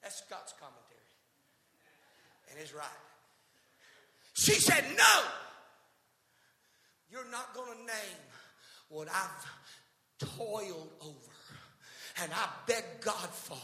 That's 0.02 0.22
Scott's 0.22 0.54
commentary 0.54 0.85
and 2.50 2.58
is 2.62 2.74
right. 2.74 2.84
She 4.34 4.52
said, 4.52 4.84
No, 4.96 5.22
you're 7.10 7.30
not 7.30 7.54
going 7.54 7.72
to 7.72 7.78
name 7.78 8.22
what 8.88 9.08
I've 9.08 10.28
toiled 10.36 10.92
over 11.00 11.32
and 12.22 12.32
I 12.32 12.48
beg 12.66 12.84
God 13.02 13.28
for. 13.28 13.58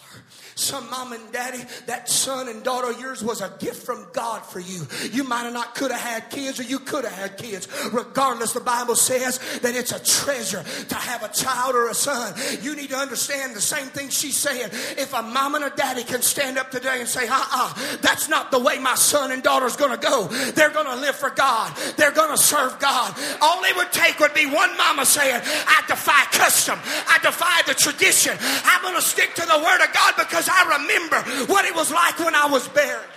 Some 0.56 0.88
mom 0.90 1.14
and 1.14 1.32
daddy, 1.32 1.62
that 1.86 2.08
son 2.08 2.48
and 2.48 2.62
daughter 2.62 2.90
of 2.90 3.00
yours 3.00 3.24
was 3.24 3.40
a 3.40 3.50
gift 3.58 3.82
from 3.82 4.06
God 4.12 4.44
for 4.44 4.60
you. 4.60 4.86
You 5.10 5.24
might 5.24 5.44
have 5.44 5.54
not 5.54 5.74
could 5.74 5.90
have 5.90 6.00
had 6.00 6.28
kids 6.28 6.60
or 6.60 6.64
you 6.64 6.78
could 6.78 7.04
have 7.04 7.14
had 7.14 7.38
kids. 7.38 7.66
Regardless, 7.92 8.52
the 8.52 8.60
Bible 8.60 8.94
says 8.94 9.38
that 9.60 9.74
it's 9.74 9.92
a 9.92 10.04
treasure 10.04 10.62
to 10.62 10.94
have 10.94 11.22
a 11.22 11.32
child 11.32 11.74
or 11.74 11.88
a 11.88 11.94
son. 11.94 12.34
You 12.60 12.76
need 12.76 12.90
to 12.90 12.96
understand 12.96 13.56
the 13.56 13.60
same 13.60 13.86
thing 13.86 14.10
she's 14.10 14.36
saying. 14.36 14.68
If 14.98 15.14
a 15.14 15.22
mom 15.22 15.54
and 15.54 15.64
a 15.64 15.70
daddy 15.70 16.04
can 16.04 16.20
stand 16.20 16.58
up 16.58 16.70
today 16.70 17.00
and 17.00 17.08
say, 17.08 17.26
uh-uh, 17.26 17.98
that's 18.02 18.28
not 18.28 18.50
the 18.50 18.58
way 18.58 18.78
my 18.78 18.96
son 18.96 19.32
and 19.32 19.42
daughter's 19.42 19.76
gonna 19.76 19.96
go. 19.96 20.26
They're 20.26 20.70
gonna 20.70 21.00
live 21.00 21.16
for 21.16 21.30
God. 21.30 21.74
They're 21.96 22.12
gonna 22.12 22.36
serve 22.36 22.78
God. 22.78 23.18
All 23.40 23.64
it 23.64 23.76
would 23.76 23.92
take 23.92 24.20
would 24.20 24.34
be 24.34 24.44
one 24.44 24.76
mama 24.76 25.06
saying, 25.06 25.40
I 25.42 25.82
defy 25.88 26.24
custom. 26.32 26.78
I 27.08 27.18
defy 27.22 27.62
the 27.66 27.74
tradition. 27.74 28.36
I'm 28.42 28.82
going 28.82 28.96
to 28.96 29.02
stick 29.02 29.34
to 29.34 29.42
the 29.42 29.58
Word 29.58 29.80
of 29.80 29.92
God 29.94 30.14
because 30.18 30.48
I 30.50 30.78
remember 30.78 31.16
what 31.46 31.64
it 31.64 31.74
was 31.74 31.90
like 31.90 32.18
when 32.18 32.34
I 32.34 32.46
was 32.46 32.68
buried. 32.68 33.08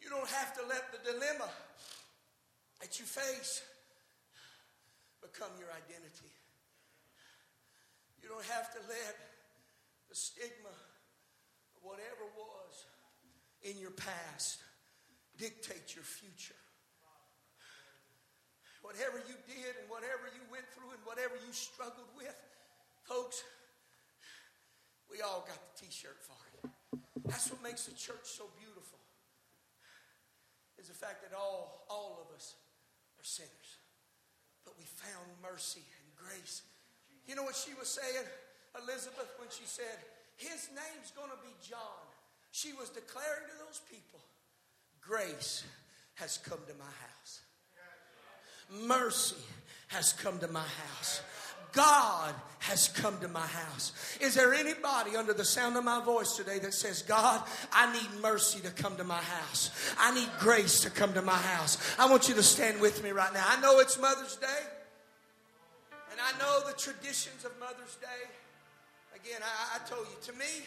You 0.00 0.10
don't 0.10 0.28
have 0.28 0.54
to 0.54 0.66
let 0.68 0.92
the 0.92 1.12
dilemma 1.12 1.48
that 2.80 2.98
you 2.98 3.06
face 3.06 3.62
become 5.22 5.50
your 5.58 5.68
identity. 5.68 6.32
You 8.22 8.28
don't 8.28 8.44
have 8.44 8.72
to 8.72 8.78
let 8.88 9.16
the 10.08 10.14
stigma 10.14 10.74
whatever 11.82 12.24
was 12.36 12.86
in 13.62 13.78
your 13.78 13.90
past 13.90 14.60
dictate 15.36 15.94
your 15.94 16.04
future 16.04 16.54
whatever 18.84 19.16
you 19.24 19.32
did 19.48 19.72
and 19.80 19.88
whatever 19.88 20.28
you 20.36 20.44
went 20.52 20.68
through 20.76 20.92
and 20.92 21.00
whatever 21.08 21.40
you 21.40 21.48
struggled 21.56 22.12
with, 22.12 22.36
folks, 23.08 23.40
we 25.08 25.24
all 25.24 25.40
got 25.48 25.56
the 25.56 25.72
t 25.80 25.88
shirt 25.88 26.20
for 26.20 26.36
it. 26.52 26.68
That's 27.24 27.48
what 27.48 27.64
makes 27.64 27.88
the 27.88 27.96
church 27.96 28.28
so 28.28 28.44
beautiful, 28.60 29.00
is 30.76 30.92
the 30.92 30.94
fact 30.94 31.24
that 31.24 31.32
all, 31.32 31.88
all 31.88 32.20
of 32.20 32.28
us 32.36 32.60
are 33.16 33.24
sinners. 33.24 33.80
But 34.68 34.76
we 34.76 34.84
found 34.84 35.32
mercy 35.40 35.80
and 35.80 36.06
grace. 36.20 36.60
You 37.24 37.40
know 37.40 37.42
what 37.42 37.56
she 37.56 37.72
was 37.80 37.88
saying, 37.88 38.28
Elizabeth, 38.76 39.32
when 39.40 39.48
she 39.48 39.64
said, 39.64 39.96
His 40.36 40.68
name's 40.76 41.08
going 41.16 41.32
to 41.32 41.40
be 41.40 41.52
John? 41.64 42.04
She 42.52 42.76
was 42.76 42.92
declaring 42.92 43.48
to 43.48 43.56
those 43.64 43.80
people, 43.88 44.20
Grace 45.00 45.64
has 46.20 46.36
come 46.36 46.60
to 46.68 46.74
my 46.76 46.84
house 46.84 47.40
mercy 48.70 49.36
has 49.88 50.12
come 50.12 50.38
to 50.38 50.48
my 50.48 50.60
house. 50.60 51.22
God 51.72 52.34
has 52.60 52.88
come 52.88 53.18
to 53.18 53.28
my 53.28 53.46
house. 53.46 53.92
Is 54.20 54.34
there 54.34 54.54
anybody 54.54 55.16
under 55.16 55.32
the 55.32 55.44
sound 55.44 55.76
of 55.76 55.84
my 55.84 56.02
voice 56.02 56.36
today 56.36 56.58
that 56.60 56.72
says, 56.72 57.02
God, 57.02 57.42
I 57.72 57.92
need 57.92 58.08
mercy 58.22 58.60
to 58.60 58.70
come 58.70 58.96
to 58.96 59.04
my 59.04 59.20
house? 59.20 59.70
I 59.98 60.14
need 60.14 60.28
grace 60.38 60.80
to 60.80 60.90
come 60.90 61.12
to 61.14 61.22
my 61.22 61.36
house. 61.36 61.78
I 61.98 62.08
want 62.08 62.28
you 62.28 62.34
to 62.36 62.42
stand 62.42 62.80
with 62.80 63.02
me 63.02 63.10
right 63.10 63.32
now. 63.34 63.44
I 63.46 63.60
know 63.60 63.80
it's 63.80 64.00
Mother's 64.00 64.36
Day, 64.36 64.62
and 66.10 66.20
I 66.20 66.38
know 66.38 66.66
the 66.66 66.78
traditions 66.78 67.44
of 67.44 67.52
Mother's 67.58 67.96
Day. 67.96 68.30
Again, 69.14 69.40
I, 69.42 69.76
I 69.76 69.88
told 69.88 70.06
you, 70.06 70.32
to 70.32 70.38
me, 70.38 70.64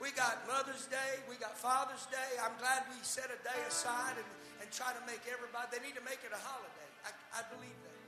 we 0.00 0.10
got 0.12 0.42
Mother's 0.48 0.86
Day, 0.86 1.22
we 1.30 1.36
got 1.36 1.56
Father's 1.56 2.06
Day. 2.06 2.36
I'm 2.44 2.58
glad 2.58 2.82
we 2.90 2.96
set 3.02 3.26
a 3.26 3.38
day 3.44 3.60
aside 3.68 4.16
and 4.16 4.26
try 4.72 4.90
to 4.96 5.02
make 5.04 5.22
everybody, 5.28 5.68
they 5.68 5.82
need 5.84 5.94
to 5.94 6.04
make 6.04 6.24
it 6.24 6.32
a 6.32 6.40
holiday. 6.40 6.88
I, 7.04 7.12
I 7.38 7.40
believe 7.52 7.76
that. 7.84 8.00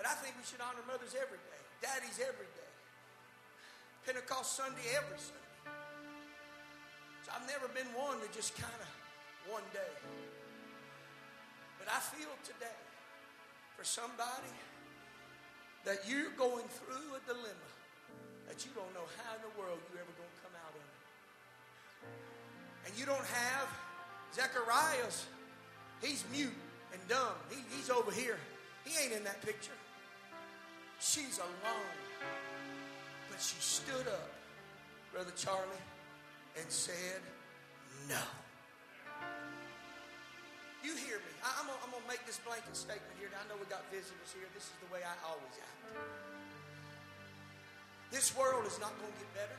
But 0.00 0.08
I 0.08 0.14
think 0.18 0.34
we 0.40 0.44
should 0.48 0.64
honor 0.64 0.82
mothers 0.88 1.14
every 1.14 1.38
day, 1.38 1.62
daddies 1.84 2.18
every 2.18 2.48
day, 2.56 2.72
Pentecost 4.08 4.56
Sunday 4.56 4.82
every 4.96 5.20
Sunday. 5.20 5.52
So 7.22 7.30
I've 7.36 7.46
never 7.46 7.70
been 7.70 7.86
one 7.94 8.18
to 8.18 8.28
just 8.34 8.56
kind 8.58 8.80
of 8.82 8.90
one 9.46 9.62
day. 9.70 9.94
But 11.78 11.86
I 11.92 12.00
feel 12.00 12.32
today 12.42 12.80
for 13.76 13.84
somebody 13.84 14.54
that 15.84 16.02
you're 16.06 16.34
going 16.38 16.66
through 16.82 17.14
a 17.14 17.20
dilemma 17.26 17.70
that 18.46 18.64
you 18.64 18.70
don't 18.74 18.90
know 18.94 19.06
how 19.22 19.34
in 19.34 19.42
the 19.42 19.54
world 19.58 19.78
you're 19.90 20.02
ever 20.02 20.14
going 20.18 20.30
to 20.30 20.40
come 20.42 20.54
out 20.62 20.74
of 20.74 20.82
it. 20.82 20.98
And 22.86 22.90
you 22.98 23.06
don't 23.06 23.26
have 23.26 23.66
Zechariah's, 24.34 25.26
he's 26.02 26.24
mute 26.32 26.52
and 26.92 27.00
dumb. 27.08 27.34
He, 27.50 27.56
he's 27.74 27.88
over 27.88 28.10
here. 28.10 28.38
He 28.84 28.92
ain't 29.02 29.12
in 29.12 29.24
that 29.24 29.40
picture. 29.42 29.76
She's 31.00 31.38
alone. 31.38 31.96
But 33.30 33.40
she 33.40 33.56
stood 33.58 34.06
up, 34.06 34.28
Brother 35.12 35.32
Charlie, 35.36 35.86
and 36.58 36.66
said, 36.68 37.22
No. 38.08 38.20
You 40.82 40.98
hear 40.98 41.22
me. 41.22 41.32
I, 41.46 41.62
am 41.62 41.70
going 41.70 41.78
to 41.94 42.10
make 42.10 42.26
this 42.26 42.42
blanket 42.42 42.74
statement 42.74 43.14
here. 43.22 43.30
I 43.30 43.46
know 43.46 43.54
we 43.54 43.70
got 43.70 43.86
visitors 43.94 44.34
here. 44.34 44.50
This 44.50 44.66
is 44.66 44.76
the 44.82 44.90
way 44.90 44.98
I 45.06 45.14
always 45.22 45.54
act. 45.62 45.78
This 48.10 48.34
world 48.34 48.66
is 48.66 48.76
not 48.82 48.90
going 48.98 49.14
to 49.14 49.18
get 49.22 49.30
better. 49.32 49.58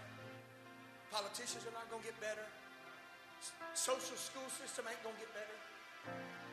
Politicians 1.15 1.63
are 1.63 1.73
not 1.73 1.87
going 1.87 2.03
to 2.03 2.07
get 2.11 2.19
better. 2.19 2.43
Social 3.71 4.19
school 4.19 4.45
system 4.51 4.83
ain't 4.85 4.99
going 4.99 5.15
to 5.15 5.23
get 5.23 5.31
better. 5.31 5.57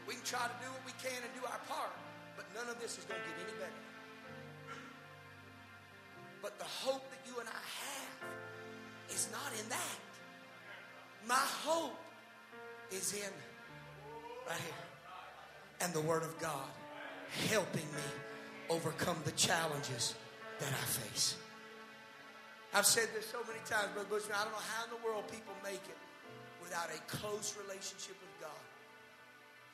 We 0.07 0.15
can 0.15 0.25
try 0.25 0.47
to 0.47 0.57
do 0.63 0.69
what 0.71 0.85
we 0.87 0.93
can 1.03 1.17
and 1.23 1.33
do 1.39 1.47
our 1.47 1.61
part, 1.69 1.95
but 2.37 2.47
none 2.55 2.69
of 2.69 2.81
this 2.81 2.99
is 2.99 3.05
going 3.05 3.21
to 3.21 3.27
get 3.27 3.37
any 3.49 3.57
better. 3.59 3.83
But 6.43 6.59
the 6.59 6.65
hope 6.65 7.05
that 7.11 7.21
you 7.27 7.39
and 7.39 7.49
I 7.49 7.63
have 7.85 9.15
is 9.15 9.29
not 9.31 9.53
in 9.63 9.69
that. 9.69 9.99
My 11.29 11.45
hope 11.65 11.99
is 12.91 13.13
in 13.13 13.33
right 14.49 14.59
here. 14.59 14.85
And 15.83 15.93
the 15.93 16.01
Word 16.01 16.23
of 16.23 16.39
God 16.41 16.69
helping 17.49 17.87
me 17.95 18.09
overcome 18.69 19.17
the 19.25 19.33
challenges 19.33 20.15
that 20.59 20.69
I 20.69 20.87
face. 20.87 21.37
I've 22.73 22.87
said 22.87 23.09
this 23.15 23.27
so 23.27 23.39
many 23.47 23.59
times, 23.67 23.93
Brother 23.95 24.09
Bushman, 24.09 24.37
I 24.39 24.45
don't 24.45 24.53
know 24.53 24.67
how 24.77 24.85
in 24.85 24.91
the 24.91 25.03
world 25.05 25.25
people 25.31 25.55
make 25.63 25.83
it 25.91 25.99
without 26.63 26.89
a 26.95 27.01
close 27.17 27.57
relationship 27.59 28.15
with. 28.21 28.30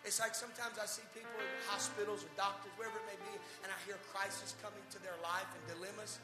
It's 0.06 0.22
like 0.22 0.38
sometimes 0.38 0.78
I 0.78 0.86
see 0.86 1.02
people 1.10 1.34
in 1.34 1.50
hospitals 1.66 2.22
or 2.22 2.30
doctors, 2.38 2.70
wherever 2.78 2.94
it 2.94 3.06
may 3.10 3.18
be, 3.26 3.34
and 3.66 3.68
I 3.74 3.76
hear 3.82 3.98
crisis 4.14 4.54
coming 4.62 4.86
to 4.94 5.02
their 5.02 5.18
life 5.18 5.50
and 5.50 5.62
dilemmas. 5.66 6.22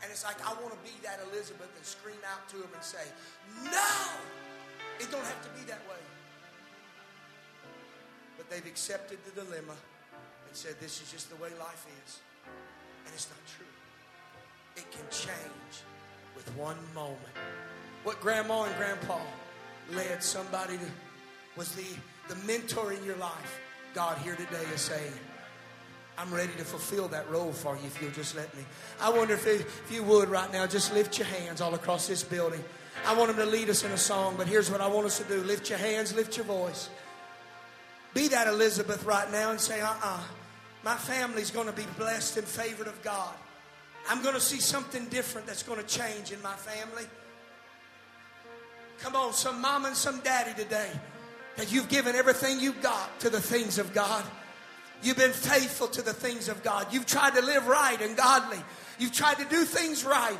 And 0.00 0.08
it's 0.14 0.22
like 0.22 0.38
I 0.46 0.54
want 0.62 0.70
to 0.70 0.82
be 0.86 0.94
that 1.02 1.18
Elizabeth 1.28 1.66
and 1.74 1.82
scream 1.82 2.22
out 2.30 2.46
to 2.54 2.62
them 2.62 2.70
and 2.70 2.84
say, 2.86 3.02
No! 3.66 3.90
It 5.02 5.10
don't 5.10 5.26
have 5.26 5.42
to 5.42 5.52
be 5.58 5.66
that 5.66 5.82
way. 5.90 5.98
But 8.38 8.46
they've 8.54 8.66
accepted 8.70 9.18
the 9.26 9.34
dilemma 9.42 9.74
and 9.74 10.54
said, 10.54 10.78
This 10.78 11.02
is 11.02 11.10
just 11.10 11.26
the 11.26 11.36
way 11.42 11.50
life 11.58 11.90
is. 12.06 12.22
And 13.02 13.10
it's 13.14 13.26
not 13.26 13.42
true. 13.58 13.74
It 14.78 14.86
can 14.94 15.06
change 15.10 15.74
with 16.38 16.46
one 16.54 16.78
moment. 16.94 17.34
What 18.04 18.20
grandma 18.20 18.64
and 18.64 18.76
grandpa 18.76 19.18
led 19.90 20.22
somebody 20.22 20.78
to 20.78 20.86
was 21.56 21.74
the, 21.74 21.86
the 22.28 22.34
mentor 22.46 22.92
in 22.92 23.04
your 23.04 23.16
life. 23.16 23.60
God 23.94 24.18
here 24.18 24.34
today 24.34 24.64
is 24.74 24.80
saying, 24.80 25.12
I'm 26.16 26.32
ready 26.32 26.52
to 26.58 26.64
fulfill 26.64 27.08
that 27.08 27.28
role 27.30 27.52
for 27.52 27.76
you 27.76 27.86
if 27.86 28.00
you'll 28.00 28.10
just 28.12 28.36
let 28.36 28.54
me. 28.56 28.64
I 29.00 29.10
wonder 29.10 29.34
if, 29.34 29.46
if 29.46 29.90
you 29.90 30.02
would 30.04 30.28
right 30.28 30.52
now, 30.52 30.66
just 30.66 30.94
lift 30.94 31.18
your 31.18 31.26
hands 31.26 31.60
all 31.60 31.74
across 31.74 32.06
this 32.06 32.22
building. 32.22 32.62
I 33.06 33.16
want 33.16 33.30
him 33.30 33.36
to 33.36 33.46
lead 33.46 33.68
us 33.68 33.84
in 33.84 33.90
a 33.90 33.96
song, 33.96 34.34
but 34.36 34.46
here's 34.46 34.70
what 34.70 34.80
I 34.80 34.86
want 34.86 35.06
us 35.06 35.18
to 35.18 35.24
do 35.24 35.42
lift 35.42 35.68
your 35.68 35.78
hands, 35.78 36.14
lift 36.14 36.36
your 36.36 36.46
voice. 36.46 36.88
Be 38.14 38.28
that 38.28 38.46
Elizabeth 38.46 39.04
right 39.04 39.30
now 39.32 39.50
and 39.50 39.60
say, 39.60 39.80
uh 39.80 39.88
uh-uh, 39.88 39.98
uh 40.04 40.20
my 40.84 40.94
family's 40.94 41.50
going 41.50 41.66
to 41.66 41.72
be 41.72 41.86
blessed 41.98 42.36
and 42.36 42.46
favored 42.46 42.86
of 42.86 43.02
God. 43.02 43.34
I'm 44.08 44.22
going 44.22 44.34
to 44.34 44.40
see 44.40 44.60
something 44.60 45.06
different 45.06 45.46
that's 45.46 45.62
going 45.62 45.80
to 45.80 45.86
change 45.86 46.30
in 46.30 46.40
my 46.42 46.54
family. 46.54 47.06
Come 49.00 49.16
on, 49.16 49.32
some 49.32 49.60
mom 49.60 49.86
and 49.86 49.96
some 49.96 50.20
daddy 50.20 50.52
today 50.54 50.90
that 51.56 51.72
you've 51.72 51.88
given 51.88 52.14
everything 52.14 52.60
you've 52.60 52.82
got 52.82 53.20
to 53.20 53.30
the 53.30 53.40
things 53.40 53.78
of 53.78 53.92
God. 53.94 54.24
You've 55.02 55.16
been 55.16 55.32
faithful 55.32 55.88
to 55.88 56.02
the 56.02 56.12
things 56.12 56.48
of 56.48 56.62
God. 56.62 56.86
You've 56.92 57.06
tried 57.06 57.34
to 57.34 57.42
live 57.42 57.66
right 57.66 58.00
and 58.00 58.16
godly. 58.16 58.58
You've 58.98 59.12
tried 59.12 59.38
to 59.38 59.44
do 59.44 59.64
things 59.64 60.04
right. 60.04 60.38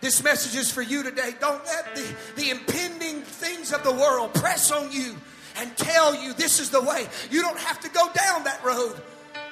This 0.00 0.22
message 0.22 0.58
is 0.58 0.70
for 0.70 0.82
you 0.82 1.02
today. 1.02 1.34
Don't 1.40 1.64
let 1.64 1.94
the, 1.94 2.14
the 2.36 2.50
impending 2.50 3.22
things 3.22 3.72
of 3.72 3.82
the 3.82 3.92
world 3.92 4.34
press 4.34 4.70
on 4.70 4.92
you 4.92 5.16
and 5.56 5.76
tell 5.76 6.14
you 6.14 6.32
this 6.34 6.60
is 6.60 6.70
the 6.70 6.80
way. 6.80 7.06
You 7.30 7.42
don't 7.42 7.58
have 7.58 7.80
to 7.80 7.88
go 7.88 8.08
down 8.12 8.44
that 8.44 8.62
road 8.64 9.00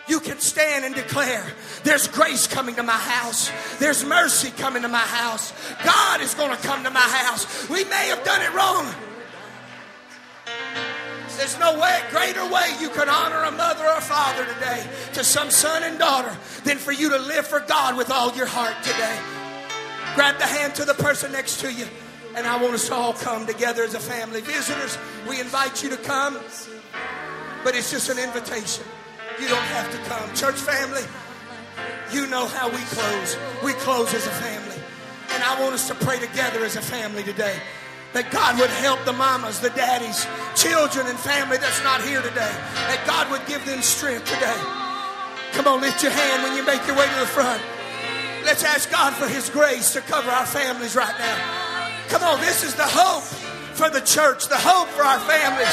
you 0.08 0.20
can 0.20 0.38
stand 0.40 0.84
and 0.84 0.94
declare 0.94 1.44
there's 1.84 2.08
grace 2.08 2.46
coming 2.46 2.74
to 2.76 2.82
my 2.82 2.92
house. 2.92 3.50
There's 3.78 4.04
mercy 4.04 4.50
coming 4.50 4.82
to 4.82 4.88
my 4.88 4.98
house. 4.98 5.52
God 5.84 6.20
is 6.20 6.34
going 6.34 6.50
to 6.50 6.62
come 6.62 6.84
to 6.84 6.90
my 6.90 7.00
house. 7.00 7.68
We 7.68 7.84
may 7.84 8.08
have 8.08 8.24
done 8.24 8.42
it 8.42 8.52
wrong. 8.52 8.92
There's 11.42 11.58
no 11.58 11.76
way, 11.76 12.00
greater 12.12 12.48
way 12.48 12.68
you 12.80 12.88
can 12.88 13.08
honor 13.08 13.42
a 13.42 13.50
mother 13.50 13.84
or 13.84 13.96
a 13.96 14.00
father 14.00 14.46
today 14.54 14.88
to 15.14 15.24
some 15.24 15.50
son 15.50 15.82
and 15.82 15.98
daughter 15.98 16.30
than 16.62 16.78
for 16.78 16.92
you 16.92 17.10
to 17.10 17.18
live 17.18 17.44
for 17.44 17.58
God 17.58 17.96
with 17.96 18.12
all 18.12 18.32
your 18.36 18.46
heart 18.46 18.76
today. 18.84 19.18
Grab 20.14 20.38
the 20.38 20.46
hand 20.46 20.76
to 20.76 20.84
the 20.84 20.94
person 20.94 21.32
next 21.32 21.58
to 21.58 21.72
you, 21.72 21.84
and 22.36 22.46
I 22.46 22.62
want 22.62 22.74
us 22.74 22.86
to 22.86 22.94
all 22.94 23.12
come 23.12 23.44
together 23.44 23.82
as 23.82 23.94
a 23.94 23.98
family. 23.98 24.40
Visitors, 24.40 24.96
we 25.28 25.40
invite 25.40 25.82
you 25.82 25.90
to 25.90 25.96
come, 25.96 26.38
but 27.64 27.74
it's 27.74 27.90
just 27.90 28.08
an 28.08 28.20
invitation. 28.20 28.84
You 29.40 29.48
don't 29.48 29.58
have 29.58 29.90
to 29.90 29.98
come. 30.08 30.32
Church 30.36 30.54
family, 30.54 31.02
you 32.12 32.28
know 32.28 32.46
how 32.46 32.68
we 32.68 32.78
close. 32.94 33.36
We 33.64 33.72
close 33.72 34.14
as 34.14 34.28
a 34.28 34.30
family. 34.30 34.80
And 35.32 35.42
I 35.42 35.60
want 35.60 35.74
us 35.74 35.88
to 35.88 35.96
pray 35.96 36.20
together 36.20 36.64
as 36.64 36.76
a 36.76 36.82
family 36.82 37.24
today 37.24 37.56
that 38.12 38.30
God 38.30 38.60
would 38.60 38.70
help 38.84 39.04
the 39.04 39.12
mamas, 39.12 39.60
the 39.60 39.70
daddies, 39.70 40.26
children, 40.54 41.06
and 41.08 41.18
family 41.18 41.56
that's 41.56 41.82
not 41.82 42.04
here 42.04 42.20
today. 42.20 42.52
That 42.92 43.00
God 43.06 43.30
would 43.32 43.44
give 43.48 43.64
them 43.64 43.80
strength 43.80 44.28
today. 44.28 44.60
Come 45.56 45.66
on, 45.68 45.80
lift 45.80 46.02
your 46.02 46.12
hand 46.12 46.44
when 46.44 46.56
you 46.56 46.64
make 46.64 46.84
your 46.86 46.96
way 46.96 47.08
to 47.08 47.20
the 47.20 47.28
front. 47.28 47.60
Let's 48.44 48.64
ask 48.64 48.90
God 48.90 49.14
for 49.14 49.28
His 49.28 49.48
grace 49.48 49.92
to 49.94 50.00
cover 50.00 50.30
our 50.30 50.46
families 50.46 50.96
right 50.96 51.14
now. 51.18 51.38
Come 52.08 52.22
on, 52.24 52.40
this 52.40 52.64
is 52.64 52.74
the 52.74 52.86
hope 52.86 53.24
for 53.72 53.88
the 53.88 54.00
church, 54.00 54.48
the 54.48 54.60
hope 54.60 54.88
for 54.88 55.04
our 55.04 55.20
families. 55.24 55.72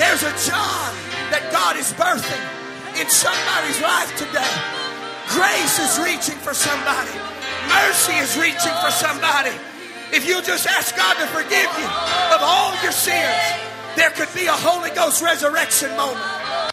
There's 0.00 0.24
a 0.24 0.32
John 0.48 0.92
that 1.32 1.48
God 1.52 1.76
is 1.76 1.92
birthing 1.96 2.44
in 3.00 3.08
somebody's 3.10 3.80
life 3.80 4.12
today. 4.16 4.56
Grace 5.28 5.76
is 5.80 5.98
reaching 6.00 6.38
for 6.40 6.54
somebody. 6.54 7.12
Mercy 7.68 8.14
is 8.20 8.38
reaching 8.38 8.72
for 8.80 8.92
somebody. 8.92 9.52
If 10.12 10.26
you 10.26 10.40
just 10.42 10.66
ask 10.66 10.96
God 10.96 11.14
to 11.14 11.26
forgive 11.26 11.70
you 11.78 11.86
of 12.34 12.40
all 12.40 12.74
your 12.82 12.92
sins, 12.92 13.34
there 13.96 14.10
could 14.10 14.32
be 14.34 14.46
a 14.46 14.52
Holy 14.52 14.90
Ghost 14.90 15.22
resurrection 15.22 15.90
moment. 15.96 16.65